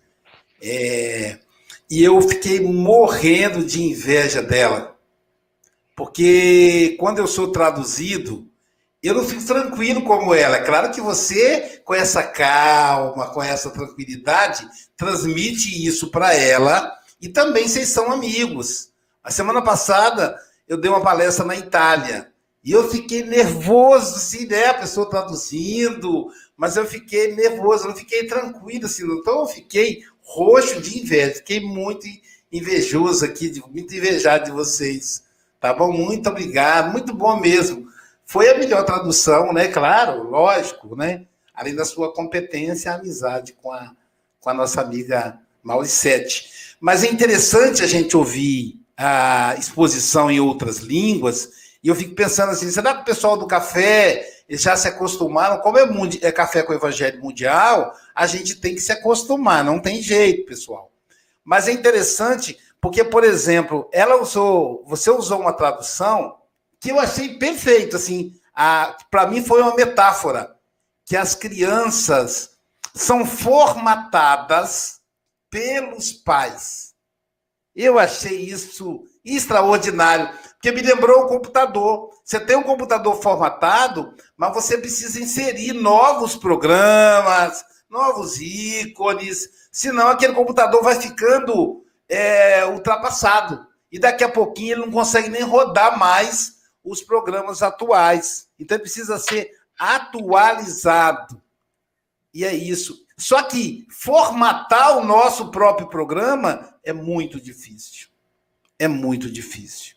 [0.61, 1.39] É,
[1.89, 4.95] E eu fiquei morrendo de inveja dela.
[5.97, 8.47] Porque quando eu sou traduzido,
[9.03, 10.57] eu não fico tranquilo como ela.
[10.57, 14.69] É claro que você, com essa calma, com essa tranquilidade,
[14.99, 18.91] transmite isso para ela e também vocês são amigos.
[19.25, 20.37] A semana passada
[20.69, 22.31] eu dei uma palestra na Itália
[22.67, 24.67] e eu fiquei nervoso, assim, né?
[24.67, 30.03] A pessoa traduzindo, mas eu fiquei nervoso, eu não fiquei tranquilo, assim, então eu fiquei
[30.21, 32.05] roxo de inveja, fiquei muito
[32.51, 35.23] invejoso aqui, muito invejado de vocês,
[35.61, 35.93] tá bom?
[35.93, 37.87] Muito obrigado, muito bom mesmo.
[38.25, 39.69] Foi a melhor tradução, né?
[39.69, 41.25] Claro, lógico, né?
[41.55, 43.93] Além da sua competência, a amizade com a,
[44.41, 46.77] com a nossa amiga Mauricete.
[46.81, 52.51] Mas é interessante a gente ouvir a exposição em outras línguas, e eu fico pensando
[52.53, 55.61] assim, será que o pessoal do café eles já se acostumaram?
[55.61, 59.65] Como é, mundi- é café com o evangelho mundial, a gente tem que se acostumar,
[59.65, 60.91] não tem jeito, pessoal.
[61.45, 66.37] Mas é interessante porque, por exemplo, ela usou, você usou uma tradução
[66.79, 68.39] que eu achei perfeito, assim,
[69.11, 70.55] para mim foi uma metáfora
[71.05, 72.51] que as crianças
[72.95, 75.01] são formatadas
[75.51, 76.95] pelos pais.
[77.75, 82.11] Eu achei isso extraordinário, porque me lembrou o computador.
[82.25, 90.33] Você tem um computador formatado, mas você precisa inserir novos programas, novos ícones, senão aquele
[90.33, 93.67] computador vai ficando é, ultrapassado.
[93.93, 98.49] E daqui a pouquinho ele não consegue nem rodar mais os programas atuais.
[98.59, 101.41] Então ele precisa ser atualizado.
[102.33, 103.05] E é isso.
[103.17, 108.09] Só que formatar o nosso próprio programa é muito difícil.
[108.79, 109.96] É muito difícil.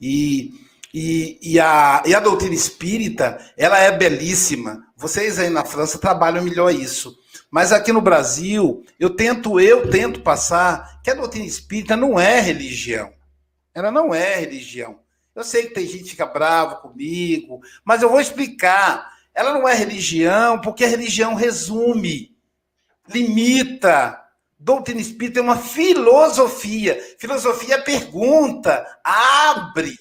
[0.00, 0.54] E,
[0.92, 4.86] e, e, a, e a doutrina espírita, ela é belíssima.
[4.96, 7.16] Vocês aí na França trabalham melhor isso.
[7.50, 12.40] Mas aqui no Brasil, eu tento, eu tento passar que a doutrina espírita não é
[12.40, 13.12] religião.
[13.74, 15.00] Ela não é religião.
[15.34, 19.16] Eu sei que tem gente que fica brava comigo, mas eu vou explicar.
[19.32, 22.36] Ela não é religião, porque a religião resume,
[23.08, 24.17] limita.
[24.58, 27.00] Doutrina espírita é uma filosofia.
[27.18, 29.96] Filosofia é pergunta, abre.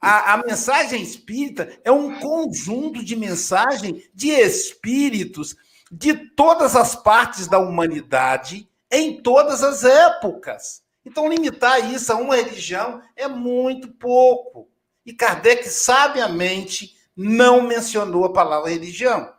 [0.00, 5.56] A, a, mensagem espírita é um conjunto de mensagem de espíritos
[5.90, 10.82] de todas as partes da humanidade, em todas as épocas.
[11.04, 14.68] Então, limitar isso a uma religião é muito pouco.
[15.06, 19.33] E Kardec, sabiamente, não mencionou a palavra religião.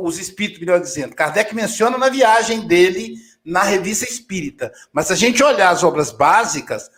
[0.00, 1.14] Os espíritos, melhor dizendo.
[1.14, 4.72] Kardec menciona na viagem dele na revista espírita.
[4.92, 6.90] Mas se a gente olhar as obras básicas,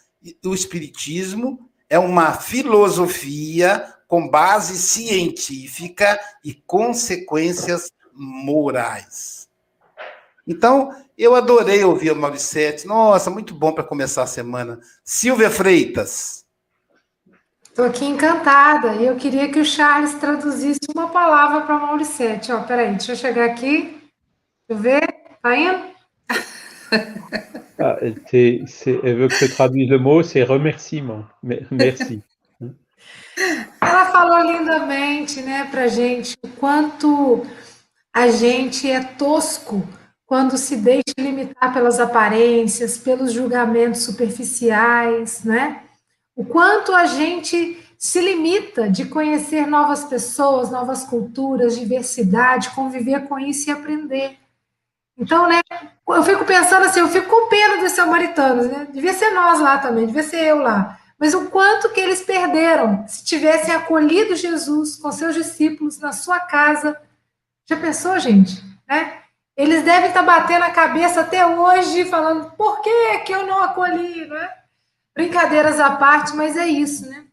[0.44, 9.48] o espiritismo é uma filosofia com base científica e consequências morais.
[10.46, 12.86] Então, eu adorei ouvir a Mauricete.
[12.86, 14.80] Nossa, muito bom para começar a semana.
[15.04, 16.39] Silvia Freitas.
[17.81, 22.53] Estou aqui encantada e eu queria que o Charles traduzisse uma palavra para a Mauricete.
[22.53, 23.99] Ó, peraí, deixa eu chegar aqui.
[24.68, 25.01] Deixa eu ver.
[25.43, 25.81] Tá indo?
[27.78, 27.97] Ah,
[28.28, 31.24] c'est, c'est, elle veut que je traduise le mot, c'est remerciement.
[31.43, 32.22] Merci.
[33.81, 37.47] Ela falou lindamente, né, pra gente o quanto
[38.12, 39.83] a gente é tosco
[40.26, 45.85] quando se deixa limitar pelas aparências, pelos julgamentos superficiais, né?
[46.41, 53.38] O quanto a gente se limita de conhecer novas pessoas, novas culturas, diversidade, conviver com
[53.38, 54.38] isso e aprender.
[55.18, 55.61] Então, né,
[56.09, 58.88] eu fico pensando assim, eu fico com pena dos samaritanos, né?
[58.91, 60.99] Devia ser nós lá também, devia ser eu lá.
[61.18, 66.41] Mas o quanto que eles perderam se tivessem acolhido Jesus com seus discípulos na sua
[66.41, 66.99] casa.
[67.68, 68.64] Já pensou, gente?
[68.88, 69.12] Né?
[69.55, 74.24] Eles devem estar batendo a cabeça até hoje, falando, por que, que eu não acolhi,
[74.24, 74.59] né?
[75.21, 77.25] Brincadeiras à parte, mas é isso, né?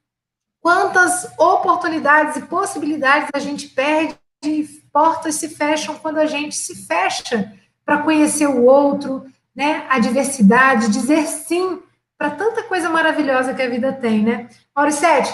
[0.59, 4.13] Quantas oportunidades e possibilidades a gente perde
[4.43, 7.53] e portas se fecham quando a gente se fecha
[7.85, 9.25] para conhecer o outro,
[9.55, 9.85] né?
[9.89, 11.81] A diversidade, dizer sim
[12.17, 14.49] para tanta coisa maravilhosa que a vida tem, né?
[14.75, 15.33] Mauricete,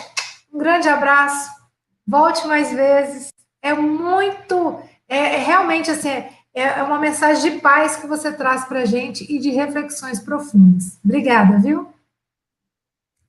[0.54, 1.49] um grande abraço,
[2.06, 3.30] volte mais vezes.
[3.64, 4.80] É muito,
[5.10, 8.86] é, é realmente assim, é, é uma mensagem de paz que você traz para a
[8.86, 10.99] gente e de reflexões profundas.
[11.04, 11.91] Obrigada, viu?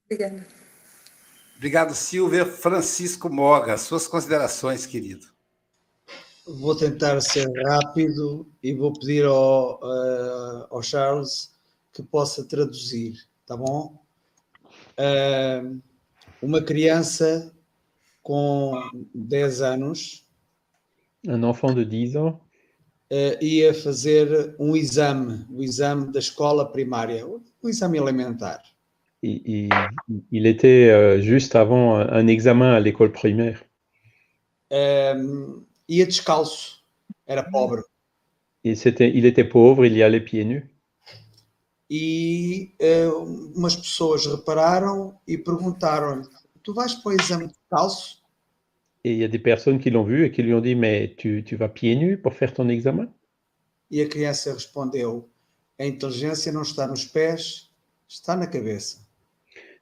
[0.07, 0.46] Obrigada.
[1.57, 2.44] Obrigado, Silvia.
[2.44, 5.26] Francisco Moga, suas considerações, querido.
[6.46, 11.55] Vou tentar ser rápido e vou pedir ao, uh, ao Charles
[11.90, 13.14] que possa traduzir,
[13.46, 13.98] tá bom?
[14.98, 15.80] Uh,
[16.42, 17.55] uma criança
[18.22, 18.74] com
[19.14, 20.26] 10 anos.
[21.26, 22.34] Um enfant de 10 ans.
[23.11, 28.62] Uh, ia fazer um exame, o exame da escola primária, o exame elementar.
[29.25, 29.68] Il,
[30.31, 33.64] il, était euh, juste avant un examen à l'école primaire.
[34.70, 36.83] Um, ia descalço,
[37.27, 37.85] era pobre.
[38.64, 40.64] Et il était pauvre, il y allait pieds nus.
[41.91, 46.27] E uh, umas pessoas repararam e perguntaram-lhe:
[46.62, 48.22] Tu vais para o exame descalço?
[49.05, 51.14] Et il y a des personnes qui l'ont vu et qui lui ont dit Mais
[51.16, 53.09] tu, tu vas pieds nus pour faire ton examen?
[53.91, 55.29] E a criança respondeu:
[55.79, 57.70] A inteligência não está nos pés,
[58.09, 59.03] está na cabeça.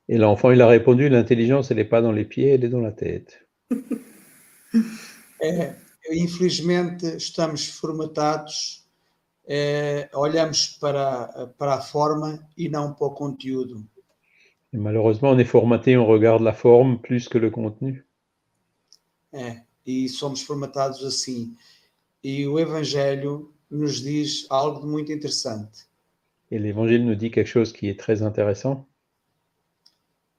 [0.09, 2.81] Et l'enfant, il a répondu, l'intelligence, elle n'est pas dans les pieds, elle est dans
[2.81, 3.47] la tête.
[5.45, 5.75] É,
[6.13, 8.87] infelizmente, estamos formatados,
[9.45, 13.85] é, olhamos para, para a forma e não para o conteúdo.
[14.73, 18.05] Et malheureusement, on est formaté, on regarde la forme plus que le contenu.
[19.33, 21.55] É, e somos formatados assim.
[22.23, 25.89] E o Evangelho nos diz algo muito interessante.
[26.51, 28.87] Et l'évangile nous dit quelque chose qui est très intéressant.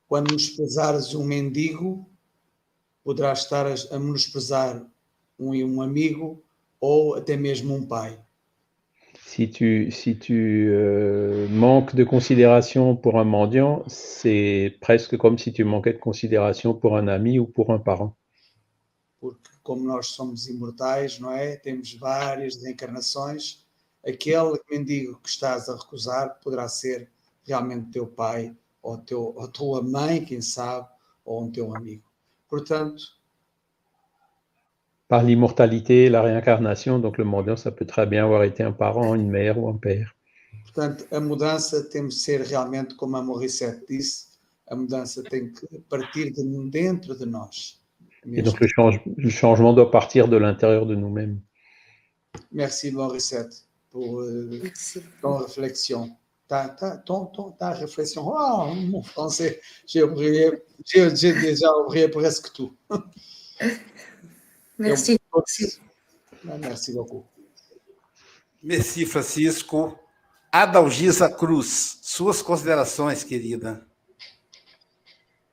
[0.07, 2.09] Quando menosprezares um mendigo,
[3.03, 4.85] poderás estar a menosprezar
[5.39, 6.43] um, um amigo
[6.79, 8.19] ou até mesmo um pai.
[9.25, 15.51] Si tu, si tu euh, manques de considération pour un mendiant, c'est presque comme si
[15.51, 18.15] tu manquais de considération pour un ami ou pour un parent.
[19.19, 21.55] Porque, como nós somos imortais, não é?
[21.55, 23.65] Temos várias reencarnações.
[24.05, 27.09] Aquele mendigo que estás a recusar poderá ser
[27.47, 30.87] realmente teu pai ou, teu, ou tua mãe, quem sabe,
[31.25, 32.03] ou um teu amigo.
[32.49, 33.01] Portanto,
[35.07, 39.15] Par l'immortalité, la réincarnation, donc le mendiant, ça peut très bien avoir été un parent,
[39.15, 40.13] une mère ou un père.
[40.63, 45.65] portanto, a mudança tem de ser realmente, como a Morissette disse, a mudança tem que
[45.89, 47.79] partir de dentro de nós.
[48.25, 51.39] Et donc le, change- le changement doit partir de l'intérieur de nous-mêmes.
[52.51, 55.01] Merci, Morissette, pour euh, Merci.
[55.21, 56.09] ton réflexion.
[56.53, 58.21] Ta, ta, ton, ton- ta réflexion.
[58.27, 60.51] Oh, mon français, j'ai oublié,
[60.85, 62.75] j'ai déjà oublié presque tout.
[64.77, 65.17] Merci.
[65.33, 65.79] Merci.
[66.59, 67.25] Merci beaucoup.
[68.61, 69.97] Merci, Francisco.
[70.51, 73.83] Adalgisa Cruz, suas considerações, querida.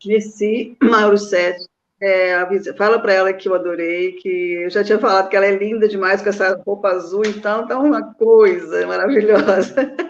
[0.04, 1.66] Merci, Mauro Sete.
[1.98, 4.28] É, avisa- fala para ela que eu adorei, que
[4.64, 7.78] eu já tinha falado que ela é linda demais com essa roupa azul, então tá
[7.78, 9.74] uma coisa maravilhosa.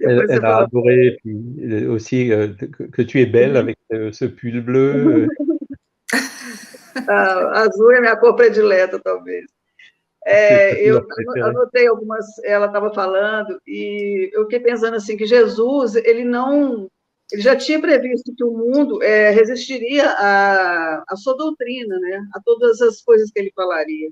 [0.00, 4.12] Elle, elle a adoré puis euh, aussi euh, que, que tu es belle avec euh,
[4.12, 4.94] ce pull bleu.
[4.94, 5.26] euh,
[7.08, 9.44] ah, azul é minha cor predileta, talvez.
[10.24, 11.04] É, eu
[11.42, 16.88] anotei algumas, ela estava falando, e eu fiquei pensando assim, que Jesus, ele não,
[17.32, 22.40] ele já tinha previsto que o mundo é, resistiria à, à sua doutrina, né, a
[22.40, 24.10] todas as coisas que ele falaria,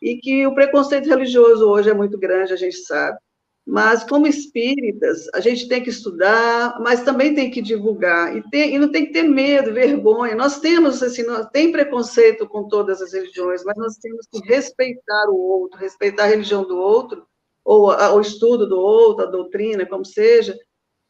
[0.00, 3.18] e que o preconceito religioso hoje é muito grande, a gente sabe,
[3.66, 8.74] mas como espíritas, a gente tem que estudar, mas também tem que divulgar, e, tem,
[8.74, 13.00] e não tem que ter medo, vergonha, nós temos, assim, nós, tem preconceito com todas
[13.00, 17.26] as religiões, mas nós temos que respeitar o outro, respeitar a religião do outro,
[17.64, 20.58] ou a, o estudo do outro, a doutrina, como seja,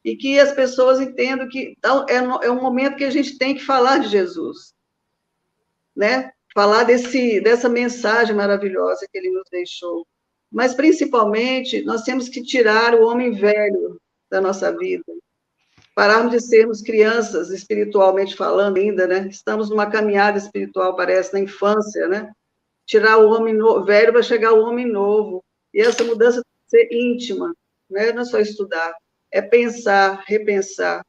[0.05, 3.55] e que as pessoas entendam que então, é, é um momento que a gente tem
[3.55, 4.75] que falar de Jesus,
[5.97, 6.31] né?
[6.55, 10.07] Falar desse, dessa mensagem maravilhosa que ele nos deixou.
[10.53, 13.99] Mas, principalmente, nós temos que tirar o homem velho
[14.31, 15.05] da nossa vida.
[15.95, 19.29] pararmos de sermos crianças, espiritualmente falando ainda, né?
[19.31, 22.31] Estamos numa caminhada espiritual, parece, na infância, né?
[22.87, 23.85] Tirar o homem no...
[23.85, 25.43] velho para chegar o homem novo.
[25.73, 27.55] E essa mudança tem que ser íntima,
[27.91, 28.13] né?
[28.13, 28.95] Não é só estudar,
[29.31, 31.05] é pensar, repensar.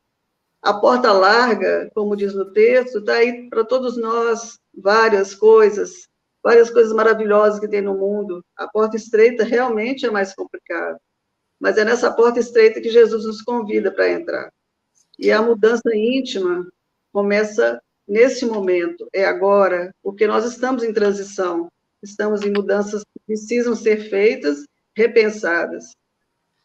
[0.62, 6.08] A porta larga, como diz no texto, está aí para todos nós, várias coisas,
[6.44, 8.44] várias coisas maravilhosas que tem no mundo.
[8.58, 11.00] A porta estreita realmente é mais complicada.
[11.60, 14.52] Mas é nessa porta estreita que Jesus nos convida para entrar.
[15.18, 16.68] E a mudança íntima
[17.12, 21.72] começa nesse momento, é agora, porque nós estamos em transição,
[22.02, 24.66] estamos em mudanças que precisam ser feitas,
[24.96, 25.86] repensadas.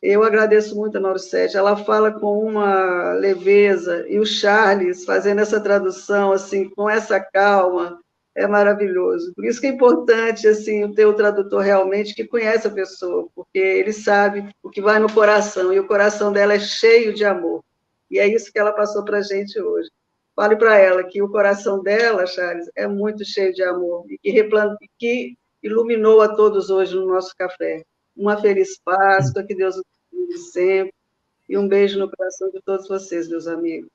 [0.03, 5.61] Eu agradeço muito a Mauricete, ela fala com uma leveza, e o Charles fazendo essa
[5.61, 8.01] tradução, assim, com essa calma,
[8.39, 9.32] é maravilhoso.
[9.34, 13.59] Por isso que é importante, assim, ter o tradutor realmente que conhece a pessoa, porque
[13.59, 17.64] ele sabe o que vai no coração, e o coração dela é cheio de amor.
[18.09, 19.91] E é isso que ela passou para a gente hoje.
[20.36, 24.49] Fale para ela que o coração dela, Charles, é muito cheio de amor e que,
[24.97, 27.82] que iluminou a todos hoje no nosso café.
[28.16, 29.74] Uma feliz Páscoa, que Deus
[30.12, 30.95] nos sempre.
[31.49, 33.91] E um beijo no coração de todos vocês, meus amigos.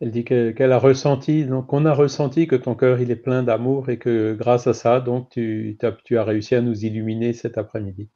[0.00, 3.16] Elle dit qu'elle que a ressenti, donc qu'on a ressenti que ton cœur il est
[3.16, 6.86] plein d'amour et que grâce à ça, donc tu, as, tu as réussi à nous
[6.86, 8.08] illuminer cet après-midi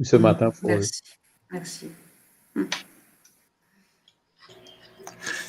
[0.00, 0.50] ou ce matin.
[0.50, 1.02] Pour Merci.
[1.52, 1.86] Merci.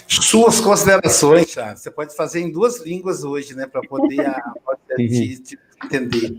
[0.07, 1.79] Suas considerações, Charles.
[1.79, 4.39] Você pode fazer em duas línguas hoje, né, para poder a,
[4.95, 6.37] te, te entender.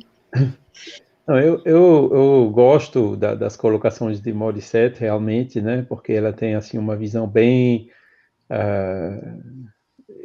[1.27, 6.55] Não, eu, eu, eu gosto da, das colocações de Morissette, realmente, né, porque ela tem
[6.55, 7.91] assim uma visão bem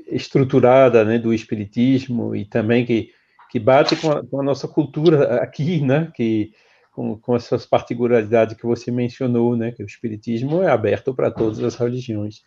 [0.07, 3.11] estruturada né, do espiritismo e também que,
[3.51, 6.51] que bate com a, com a nossa cultura aqui, né, que,
[6.91, 11.63] com, com essas particularidades que você mencionou, né, que o espiritismo é aberto para todas
[11.63, 12.41] as religiões.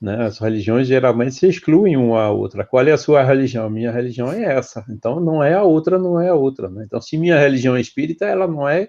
[0.00, 0.24] Né?
[0.24, 2.64] As religiões geralmente se excluem uma a outra.
[2.64, 3.68] Qual é a sua religião?
[3.68, 4.84] Minha religião é essa.
[4.88, 6.68] Então, não é a outra, não é a outra.
[6.68, 6.84] Né?
[6.86, 8.88] Então, se minha religião é espírita, ela não é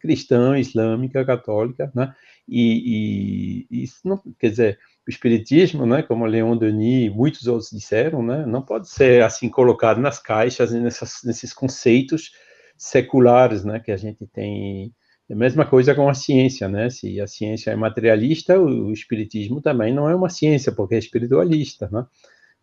[0.00, 2.12] cristã, islâmica, católica, né?
[2.48, 7.70] E, e, isso não, quer dizer, o espiritismo, né, como Leon Denis e muitos outros
[7.70, 12.32] disseram, né, não pode ser assim colocado nas caixas, nessas, nesses conceitos
[12.76, 14.92] seculares, né, que a gente tem
[15.28, 16.90] é a mesma coisa com a ciência, né?
[16.90, 21.88] Se a ciência é materialista, o, espiritismo também não é uma ciência, porque é espiritualista,
[21.90, 22.04] né?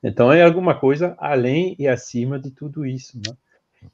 [0.03, 3.35] Então é alguma coisa além e acima de tudo isso, né?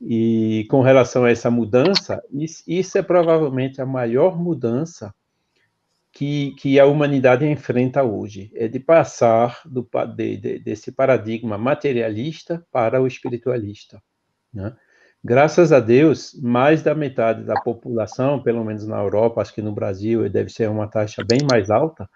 [0.01, 2.21] E com relação a essa mudança,
[2.67, 5.13] isso é provavelmente a maior mudança
[6.15, 9.85] que, que, a humanidade enfrenta hoje, é de passar do,
[10.15, 14.01] de, de, desse paradigma materialista para o espiritualista.
[14.53, 14.73] Né?
[15.21, 19.73] Graças a Deus, mais da metade da população, pelo menos na Europa, acho que no
[19.73, 22.09] Brasil deve ser uma taxa bem mais alta,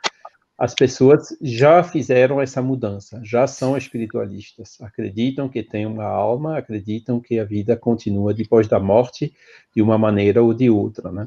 [0.57, 7.19] as pessoas já fizeram essa mudança, já são espiritualistas, acreditam que tem uma alma, acreditam
[7.19, 9.33] que a vida continua depois da morte
[9.75, 11.25] de uma maneira ou de outra, né?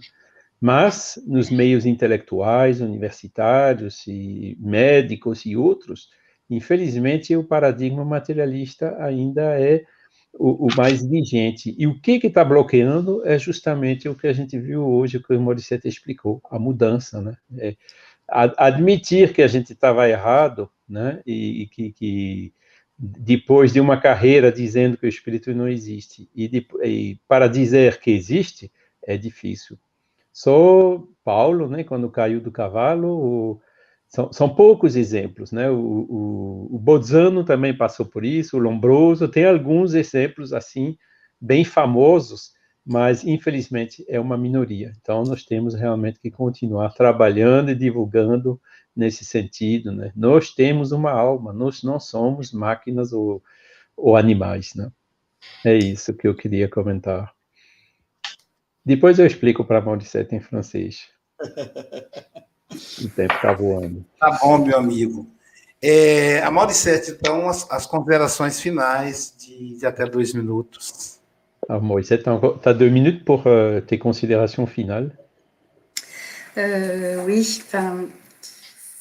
[0.62, 6.08] Mas nos meios intelectuais, universitários e médicos e outros,
[6.48, 9.84] infelizmente o paradigma materialista ainda é
[10.32, 11.74] o, o, mais vigente.
[11.76, 15.40] E o que está bloqueando é justamente o que a gente viu hoje, que o
[15.40, 17.36] Morissette explicou, a mudança, né?
[17.58, 17.74] É,
[18.28, 21.20] admitir que a gente estava errado, né?
[21.26, 22.54] E, e que, que,
[22.96, 27.98] depois de uma carreira dizendo que o espírito não existe e, de, e para dizer
[27.98, 28.70] que existe
[29.04, 29.76] é difícil.
[30.32, 31.84] Só Paulo, né?
[31.84, 33.60] Quando caiu do cavalo, o,
[34.08, 35.70] são, são poucos exemplos, né?
[35.70, 35.76] O,
[36.70, 40.96] o, o também passou por isso, o Lombroso, tem alguns exemplos assim,
[41.40, 42.52] bem famosos,
[42.84, 44.92] mas infelizmente é uma minoria.
[45.00, 48.60] Então nós temos realmente que continuar trabalhando e divulgando
[48.94, 50.12] nesse sentido, né?
[50.14, 53.42] Nós temos uma alma, nós não somos máquinas ou,
[53.96, 54.90] ou animais, né?
[55.64, 57.32] É isso que eu queria comentar.
[58.84, 61.08] Depois eu explico para a Mauricete em francês.
[63.04, 64.02] O tempo está voando.
[64.18, 65.26] Tá bom, meu amigo.
[65.82, 71.18] É, a Mauricete, então, as, as considerações finais de, de, até dois minutos.
[71.68, 75.12] Alors, Mauricette, tu as deux minutes pour euh, tes considérations finales.
[76.56, 78.06] Euh, oui, enfin,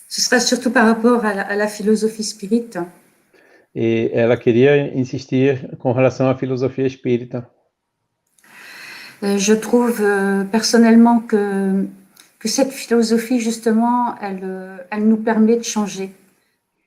[0.10, 2.78] ce sera surtout par rapport à la, à la philosophie spirite.
[3.74, 7.48] E ela queria insistir com relação à filosofia espírita.
[9.24, 11.86] Euh, je trouve euh, personnellement que
[12.40, 16.12] que cette philosophie, justement, elle, euh, elle nous permet de changer,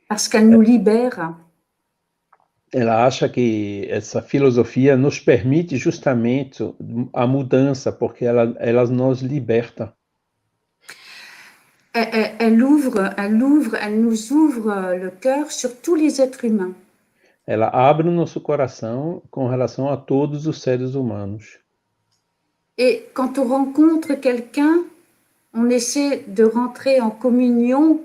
[0.09, 1.32] parce qu'elle nous libère.
[2.72, 6.61] Ela acha que essa filosofia nos permite justamente
[7.12, 9.95] a mudança, porque ela, ela nos liberta.
[11.93, 16.74] elle, elle ouvre, elle ouvre, elle nous ouvre le cœur sur tous les êtres humains.
[17.47, 21.63] Ela abre o nosso coração com relação a todos os seres humanos.
[22.77, 24.83] Et quand on rencontre quelqu'un,
[25.53, 28.01] on essaie de rentrer en communion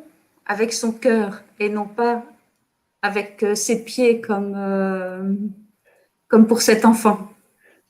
[0.45, 2.23] avec son cœur et non pas
[3.01, 5.33] avec euh, ses pieds comme, euh,
[6.27, 7.29] comme pour cet enfant.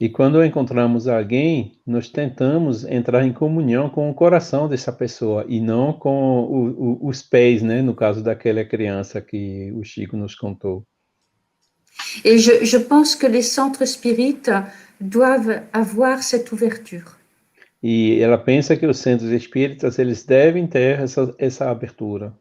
[0.02, 5.60] E quando encontramos alguém, nós tentamos entrar em comunhão com o coração dessa pessoa e
[5.60, 7.82] não com o, o, os pés, né?
[7.82, 10.86] No caso daquela criança que o Chico nos contou.
[12.24, 14.50] Et je, je pense que les centres spirites
[15.00, 17.18] doivent avoir cette ouverture.
[17.82, 22.34] E ela pensa que os centros espíritas eles devem ter essa, essa abertura,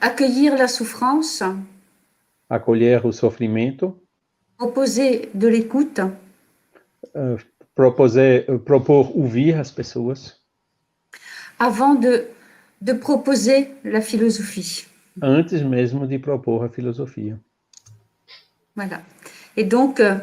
[0.00, 1.44] Accueillir la souffrance,
[2.48, 4.00] acolher o sofrimento,
[4.56, 6.00] proposer de l'écoute,
[7.12, 7.36] eh,
[7.74, 10.40] proposer, eh, propor ouvir as pessoas
[11.58, 12.28] avant de,
[12.80, 14.86] de proposer la philosophie.
[15.20, 17.38] antes mesmo de propor a filosofia.
[18.76, 19.02] Voilà.
[19.56, 20.18] Et donc, euh,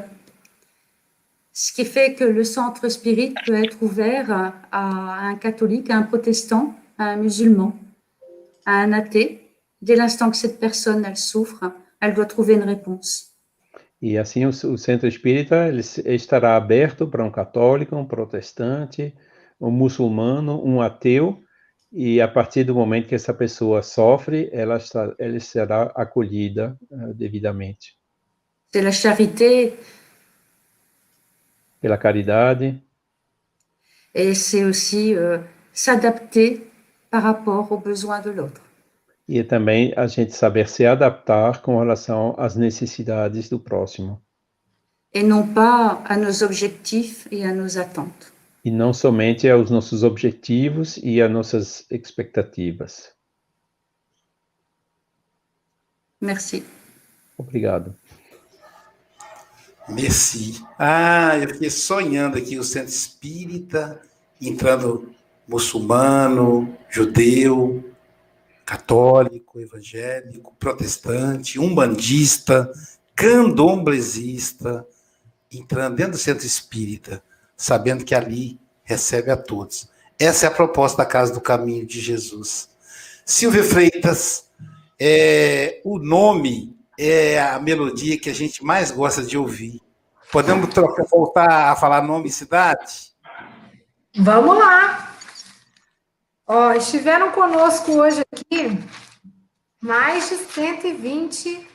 [1.63, 4.31] ce qui fait que le centre spirit peut être ouvert
[4.71, 7.75] à, un catholique, à un protestant, à un musulman,
[8.65, 9.27] à un athée.
[9.79, 13.27] Dès l'instant que cette personne, elle souffre, elle doit trouver une réponse.
[14.01, 19.13] E assim o, o centro espírita ele estará aberto para um católico, um protestante,
[19.59, 21.43] um muçulmano, um ateu,
[21.93, 27.13] e a partir do momento que essa pessoa sofre, ela, está, ela será acolhida eh,
[27.13, 27.95] devidamente
[28.73, 29.73] C'est la charité
[31.81, 32.75] pela caridade
[34.13, 35.39] et c'est aussi euh,
[35.73, 36.69] s'adapter
[37.09, 38.61] par rapport aux besoins de l'autre.
[39.27, 44.21] e também a gente saber se adaptar com relação às necessidades do próximo
[45.13, 48.31] Et non pas à nos objectifs et à nos attentes.
[48.63, 53.11] e não somente aos nossos objetivos e às nossas expectativas.
[56.21, 56.63] Merci.
[57.37, 57.95] Obrigado.
[59.91, 60.63] Merci.
[60.79, 64.01] Ah, eu fiquei sonhando aqui o centro espírita,
[64.39, 65.13] entrando
[65.47, 67.83] muçulmano, judeu,
[68.65, 72.71] católico, evangélico, protestante, umbandista,
[73.13, 74.87] candomblesista,
[75.51, 77.21] entrando dentro do centro espírita,
[77.57, 79.89] sabendo que ali recebe a todos.
[80.17, 82.69] Essa é a proposta da Casa do Caminho de Jesus.
[83.25, 84.45] Silvia Freitas,
[84.97, 89.81] é, o nome é a melodia que a gente mais gosta de ouvir.
[90.31, 93.11] Podemos trocar, voltar a falar nome e cidade?
[94.15, 95.15] Vamos lá.
[96.47, 98.77] Ó, estiveram conosco hoje aqui
[99.81, 101.67] mais de 120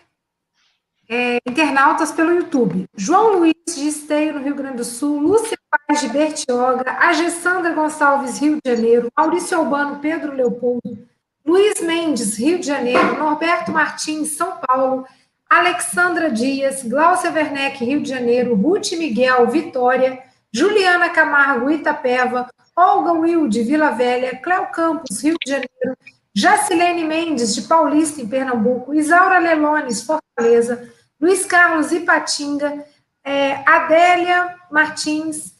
[1.08, 2.86] é, internautas pelo YouTube.
[2.96, 7.72] João Luiz de Esteio, no Rio Grande do Sul, Lúcia Paz de Bertioga, a Gessandra
[7.72, 10.98] Gonçalves, Rio de Janeiro, Maurício Albano, Pedro Leopoldo,
[11.44, 15.06] Luiz Mendes, Rio de Janeiro, Norberto Martins, São Paulo,
[15.48, 20.22] Alexandra Dias, Gláucia Werneck, Rio de Janeiro, Ruth Miguel, Vitória,
[20.52, 25.96] Juliana Camargo, Itapeva, Olga Wilde, Vila Velha, Cléo Campos, Rio de Janeiro,
[26.34, 32.84] Jacilene Mendes, de Paulista, em Pernambuco, Isaura Lelones, Fortaleza, Luiz Carlos Ipatinga,
[33.24, 35.54] é, Adélia Martins,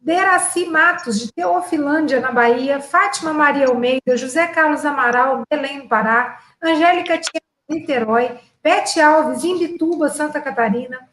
[0.00, 7.18] Deraci Matos, de Teofilândia, na Bahia, Fátima Maria Almeida, José Carlos Amaral, Belém, Pará, Angélica
[7.18, 8.30] Tia, Niterói,
[8.62, 11.08] Bete Alves, Imbituba, Santa Catarina,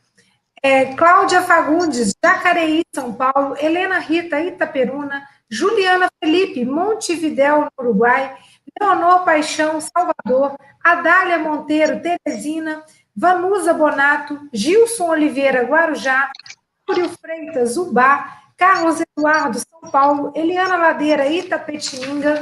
[0.61, 8.37] é, Cláudia Fagundes, Jacareí, São Paulo, Helena Rita, Itaperuna, Juliana Felipe, Montevidéu, Uruguai,
[8.79, 12.83] Leonor Paixão, Salvador, Adália Monteiro, Teresina,
[13.15, 16.29] Vanusa Bonato, Gilson Oliveira, Guarujá,
[16.87, 22.41] Júlio Freitas, Ubá, Carlos Eduardo, São Paulo, Eliana Ladeira, Itapetininga,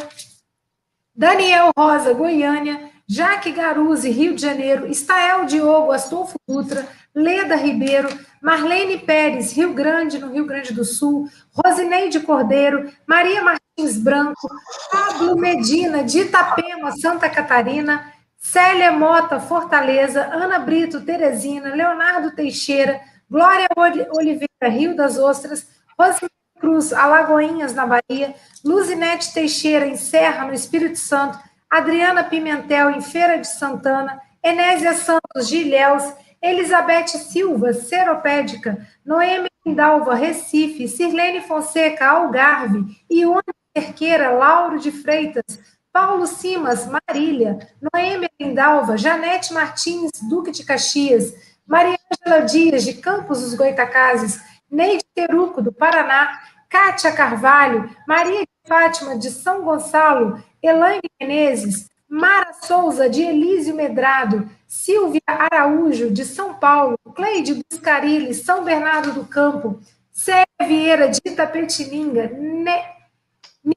[1.15, 6.85] Daniel Rosa, Goiânia, Jaque Garuzzi, Rio de Janeiro, Estael Diogo, Astolfo Dutra,
[7.15, 8.09] Leda Ribeiro,
[8.41, 14.49] Marlene Pérez, Rio Grande, no Rio Grande do Sul, Rosineide Cordeiro, Maria Martins Branco,
[14.91, 22.99] Pablo Medina, de Itapema, Santa Catarina, Célia Mota, Fortaleza, Ana Brito, Teresina, Leonardo Teixeira,
[23.29, 23.69] Glória
[24.11, 25.65] Oliveira, Rio das Ostras,
[25.97, 28.35] Rosemary Cruz, Alagoinhas, na Bahia,
[28.65, 31.39] Luzinete Teixeira, em Serra, no Espírito Santo,
[31.69, 36.03] Adriana Pimentel, em Feira de Santana, Enésia Santos, de Ilhéus,
[36.41, 43.41] Elizabeth Silva, Seropédica, Noemi Lindalva, Recife, Sirlene Fonseca, Algarve, Ione
[43.75, 45.59] Cerqueira, Lauro de Freitas,
[45.91, 51.33] Paulo Simas, Marília, Noemi Lindalva, Janete Martins, Duque de Caxias,
[51.65, 54.39] Maria Ângela Dias, de Campos dos Goitacazes,
[54.71, 56.39] Neide Teruco, do Paraná,
[56.69, 64.49] Kátia Carvalho, Maria de Fátima, de São Gonçalo, Elaine Menezes, Mara Souza, de Elísio Medrado,
[64.67, 69.79] Silvia Araújo, de São Paulo, Cleide Buscarilli, São Bernardo do Campo,
[70.11, 72.97] Célia Vieira, de Itapetininga, ne...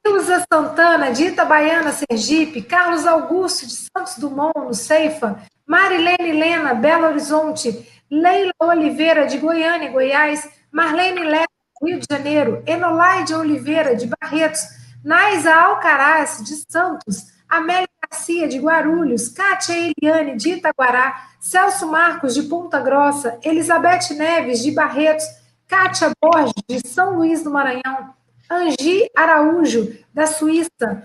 [0.05, 7.09] Nilza Santana, de Itabaiana, Sergipe, Carlos Augusto, de Santos Dumont, no Ceifa, Marilene Lena, Belo
[7.09, 11.49] Horizonte, Leila Oliveira, de Goiânia, Goiás, Marlene Lessa,
[11.83, 19.29] Rio de Janeiro, Enolaide Oliveira, de Barretos, Naisa Alcaraz, de Santos, Amélia Garcia, de Guarulhos,
[19.29, 25.25] Kátia Eliane, de Itaguará, Celso Marcos, de Ponta Grossa, Elizabeth Neves, de Barretos,
[25.67, 28.15] Kátia Borges, de São Luís do Maranhão,
[28.51, 31.03] Angi Araújo, da Suíça,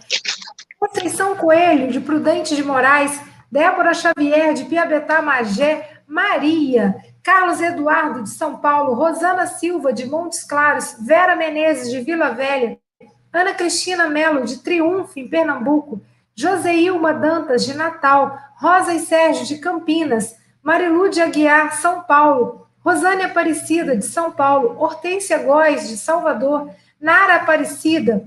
[0.77, 3.19] Conceição Coelho, de Prudente de Moraes,
[3.51, 10.43] Débora Xavier, de Piabetá Magé, Maria, Carlos Eduardo, de São Paulo, Rosana Silva, de Montes
[10.43, 12.77] Claros, Vera Menezes, de Vila Velha,
[13.35, 16.01] Ana Cristina Melo, de Triunfo, em Pernambuco,
[16.33, 23.25] Joseilma Dantas, de Natal, Rosa e Sérgio, de Campinas, Marilu de Aguiar, São Paulo, Rosânia
[23.25, 28.23] Aparecida, de São Paulo, Hortência Góes, de Salvador, Nara Aparecida,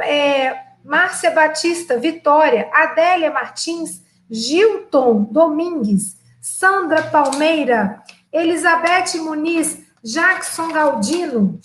[0.00, 11.60] é, Márcia Batista, Vitória, Adélia Martins, Gilton Domingues, Sandra Palmeira, Elizabeth Muniz, Jackson Galdino,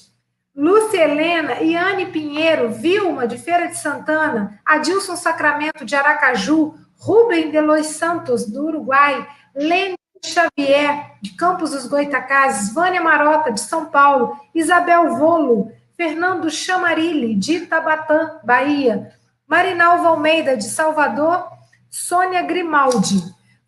[0.56, 7.88] Lúcia Helena, Iane Pinheiro, Vilma, de Feira de Santana, Adilson Sacramento, de Aracaju, Rubem Delois
[7.88, 15.18] Santos, do Uruguai, Lênin Xavier, de Campos dos Goitacazes, Vânia Marota, de São Paulo, Isabel
[15.18, 19.14] Volo, Fernando Chamarilli, de Itabatã, Bahia,
[19.46, 21.48] Marinalva Almeida, de Salvador,
[21.90, 23.22] Sônia Grimaldi.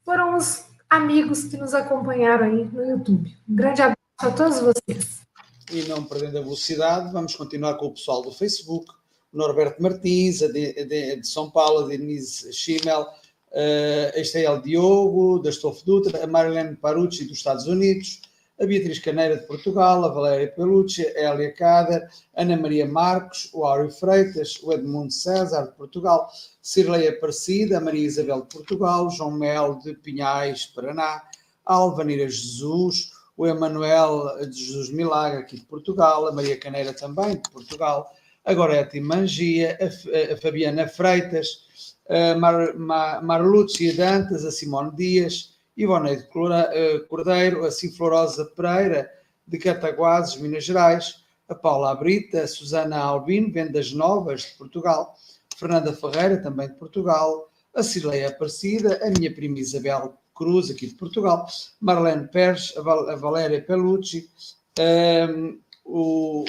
[0.06, 3.30] Foram os amigos que nos acompanharam aí no YouTube.
[3.48, 5.27] Um grande abraço a todos vocês.
[5.72, 8.94] E não perdendo a velocidade, vamos continuar com o pessoal do Facebook.
[9.34, 13.06] Norberto Martins, a de, de, de São Paulo, a Denise Schimmel,
[13.52, 18.22] é o Diogo, da Stolfo Dutra, a Marilene Parucci, dos Estados Unidos,
[18.60, 23.64] a Beatriz Caneira de Portugal, a Valéria Pelucci, a Elia Cader, Ana Maria Marcos, o
[23.66, 26.28] Áureo Freitas, o Edmundo César de Portugal,
[26.62, 31.24] Cirlei Aparecida, a Maria Isabel de Portugal, João Mel de Pinhais, Paraná,
[31.66, 37.36] a Alvanira Jesus, o Emanuel de Jesus Milagre aqui de Portugal, a Maria Caneira também
[37.36, 38.12] de Portugal,
[38.44, 45.56] a Gorete Mangia, a, a Fabiana Freitas, a Mar, Mar, Marlúcia Dantas, a Simone Dias,
[45.78, 46.28] Ivoneide
[46.74, 49.12] eh, Cordeiro, a Ciflorosa Pereira,
[49.46, 55.16] de Cataguases, Minas Gerais, a Paula Abrita, a Susana Albino, Vendas Novas, de Portugal,
[55.56, 60.94] Fernanda Ferreira, também de Portugal, a Cileia Aparecida, a minha prima Isabel Cruz, aqui de
[60.94, 61.48] Portugal,
[61.82, 64.30] Marlene Pérez, a, Val a Valéria Pelucci,
[64.78, 66.46] um, ehm, o,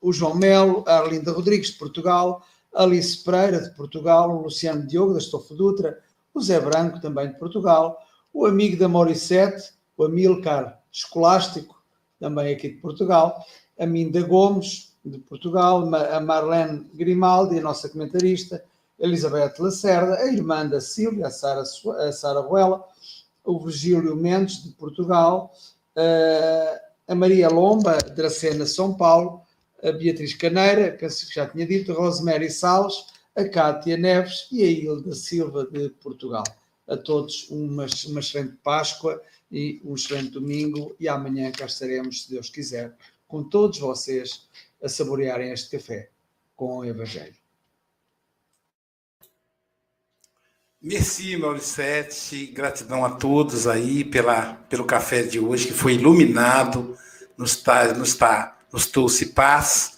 [0.00, 2.42] o, João Melo, a Arlinda Rodrigues, de Portugal,
[2.74, 5.98] Alice Pereira, de Portugal, o Luciano Diogo, da Estofo Dutra,
[6.34, 7.98] o Zé Branco, também de Portugal,
[8.32, 11.80] o amigo da Morissette, o Amilcar Escolástico,
[12.18, 13.44] também aqui de Portugal,
[13.78, 18.64] a Minda Gomes, de Portugal, a Marlene Grimaldi, a nossa comentarista,
[18.98, 22.84] Elizabeth Lacerda, a irmã da Sílvia, a Sara, a Sara Ruela,
[23.44, 25.52] o Virgílio Mendes, de Portugal,
[27.06, 29.42] a Maria Lomba, de Dracena, São Paulo,
[29.82, 34.66] a Beatriz Caneira, que já tinha dito, a Rosemary Salles, a Cátia Neves e a
[34.66, 36.44] Hilda Silva, de Portugal
[36.86, 39.20] a todos uma, uma excelente Páscoa
[39.50, 42.94] e um excelente domingo e amanhã cá estaremos, se Deus quiser,
[43.26, 44.48] com todos vocês
[44.82, 46.10] a saborearem este café
[46.56, 47.43] com o Evangelho.
[50.86, 52.44] Merci, Mauricete.
[52.48, 56.94] Gratidão a todos aí pela, pelo café de hoje, que foi iluminado,
[57.38, 59.96] nos, tá, nos, tá, nos trouxe paz.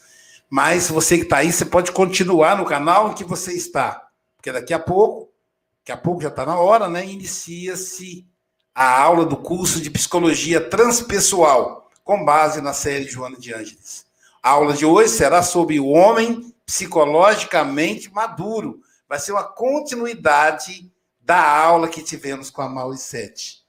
[0.49, 4.07] Mas você que está aí, você pode continuar no canal em que você está,
[4.37, 5.29] porque daqui a pouco
[5.81, 7.05] daqui a pouco já está na hora, né?
[7.05, 8.25] Inicia-se
[8.73, 14.07] a aula do curso de psicologia transpessoal, com base na série Joana de Ângeles.
[14.41, 18.86] A aula de hoje será sobre o homem psicologicamente maduro.
[19.09, 20.91] Vai ser uma continuidade
[21.21, 23.65] da aula que tivemos com a Mauricete.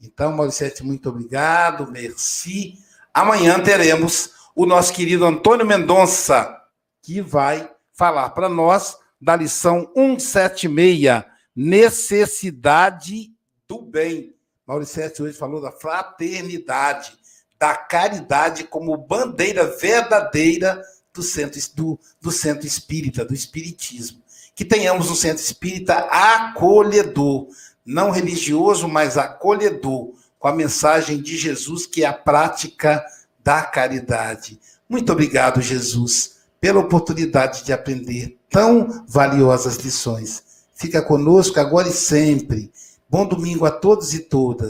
[0.00, 2.78] Então, Mauricete, muito obrigado, merci.
[3.12, 6.60] Amanhã teremos o nosso querido Antônio Mendonça,
[7.02, 13.32] que vai falar para nós da lição 176 necessidade
[13.68, 14.34] do bem.
[14.66, 17.12] Mauricete hoje falou da fraternidade,
[17.58, 20.82] da caridade como bandeira verdadeira
[21.12, 24.19] do centro, do, do centro espírita, do espiritismo.
[24.60, 27.46] Que tenhamos um centro espírita acolhedor,
[27.82, 33.02] não religioso, mas acolhedor, com a mensagem de Jesus, que é a prática
[33.42, 34.60] da caridade.
[34.86, 40.42] Muito obrigado, Jesus, pela oportunidade de aprender tão valiosas lições.
[40.74, 42.70] Fica conosco agora e sempre.
[43.08, 44.68] Bom domingo a todos e todas.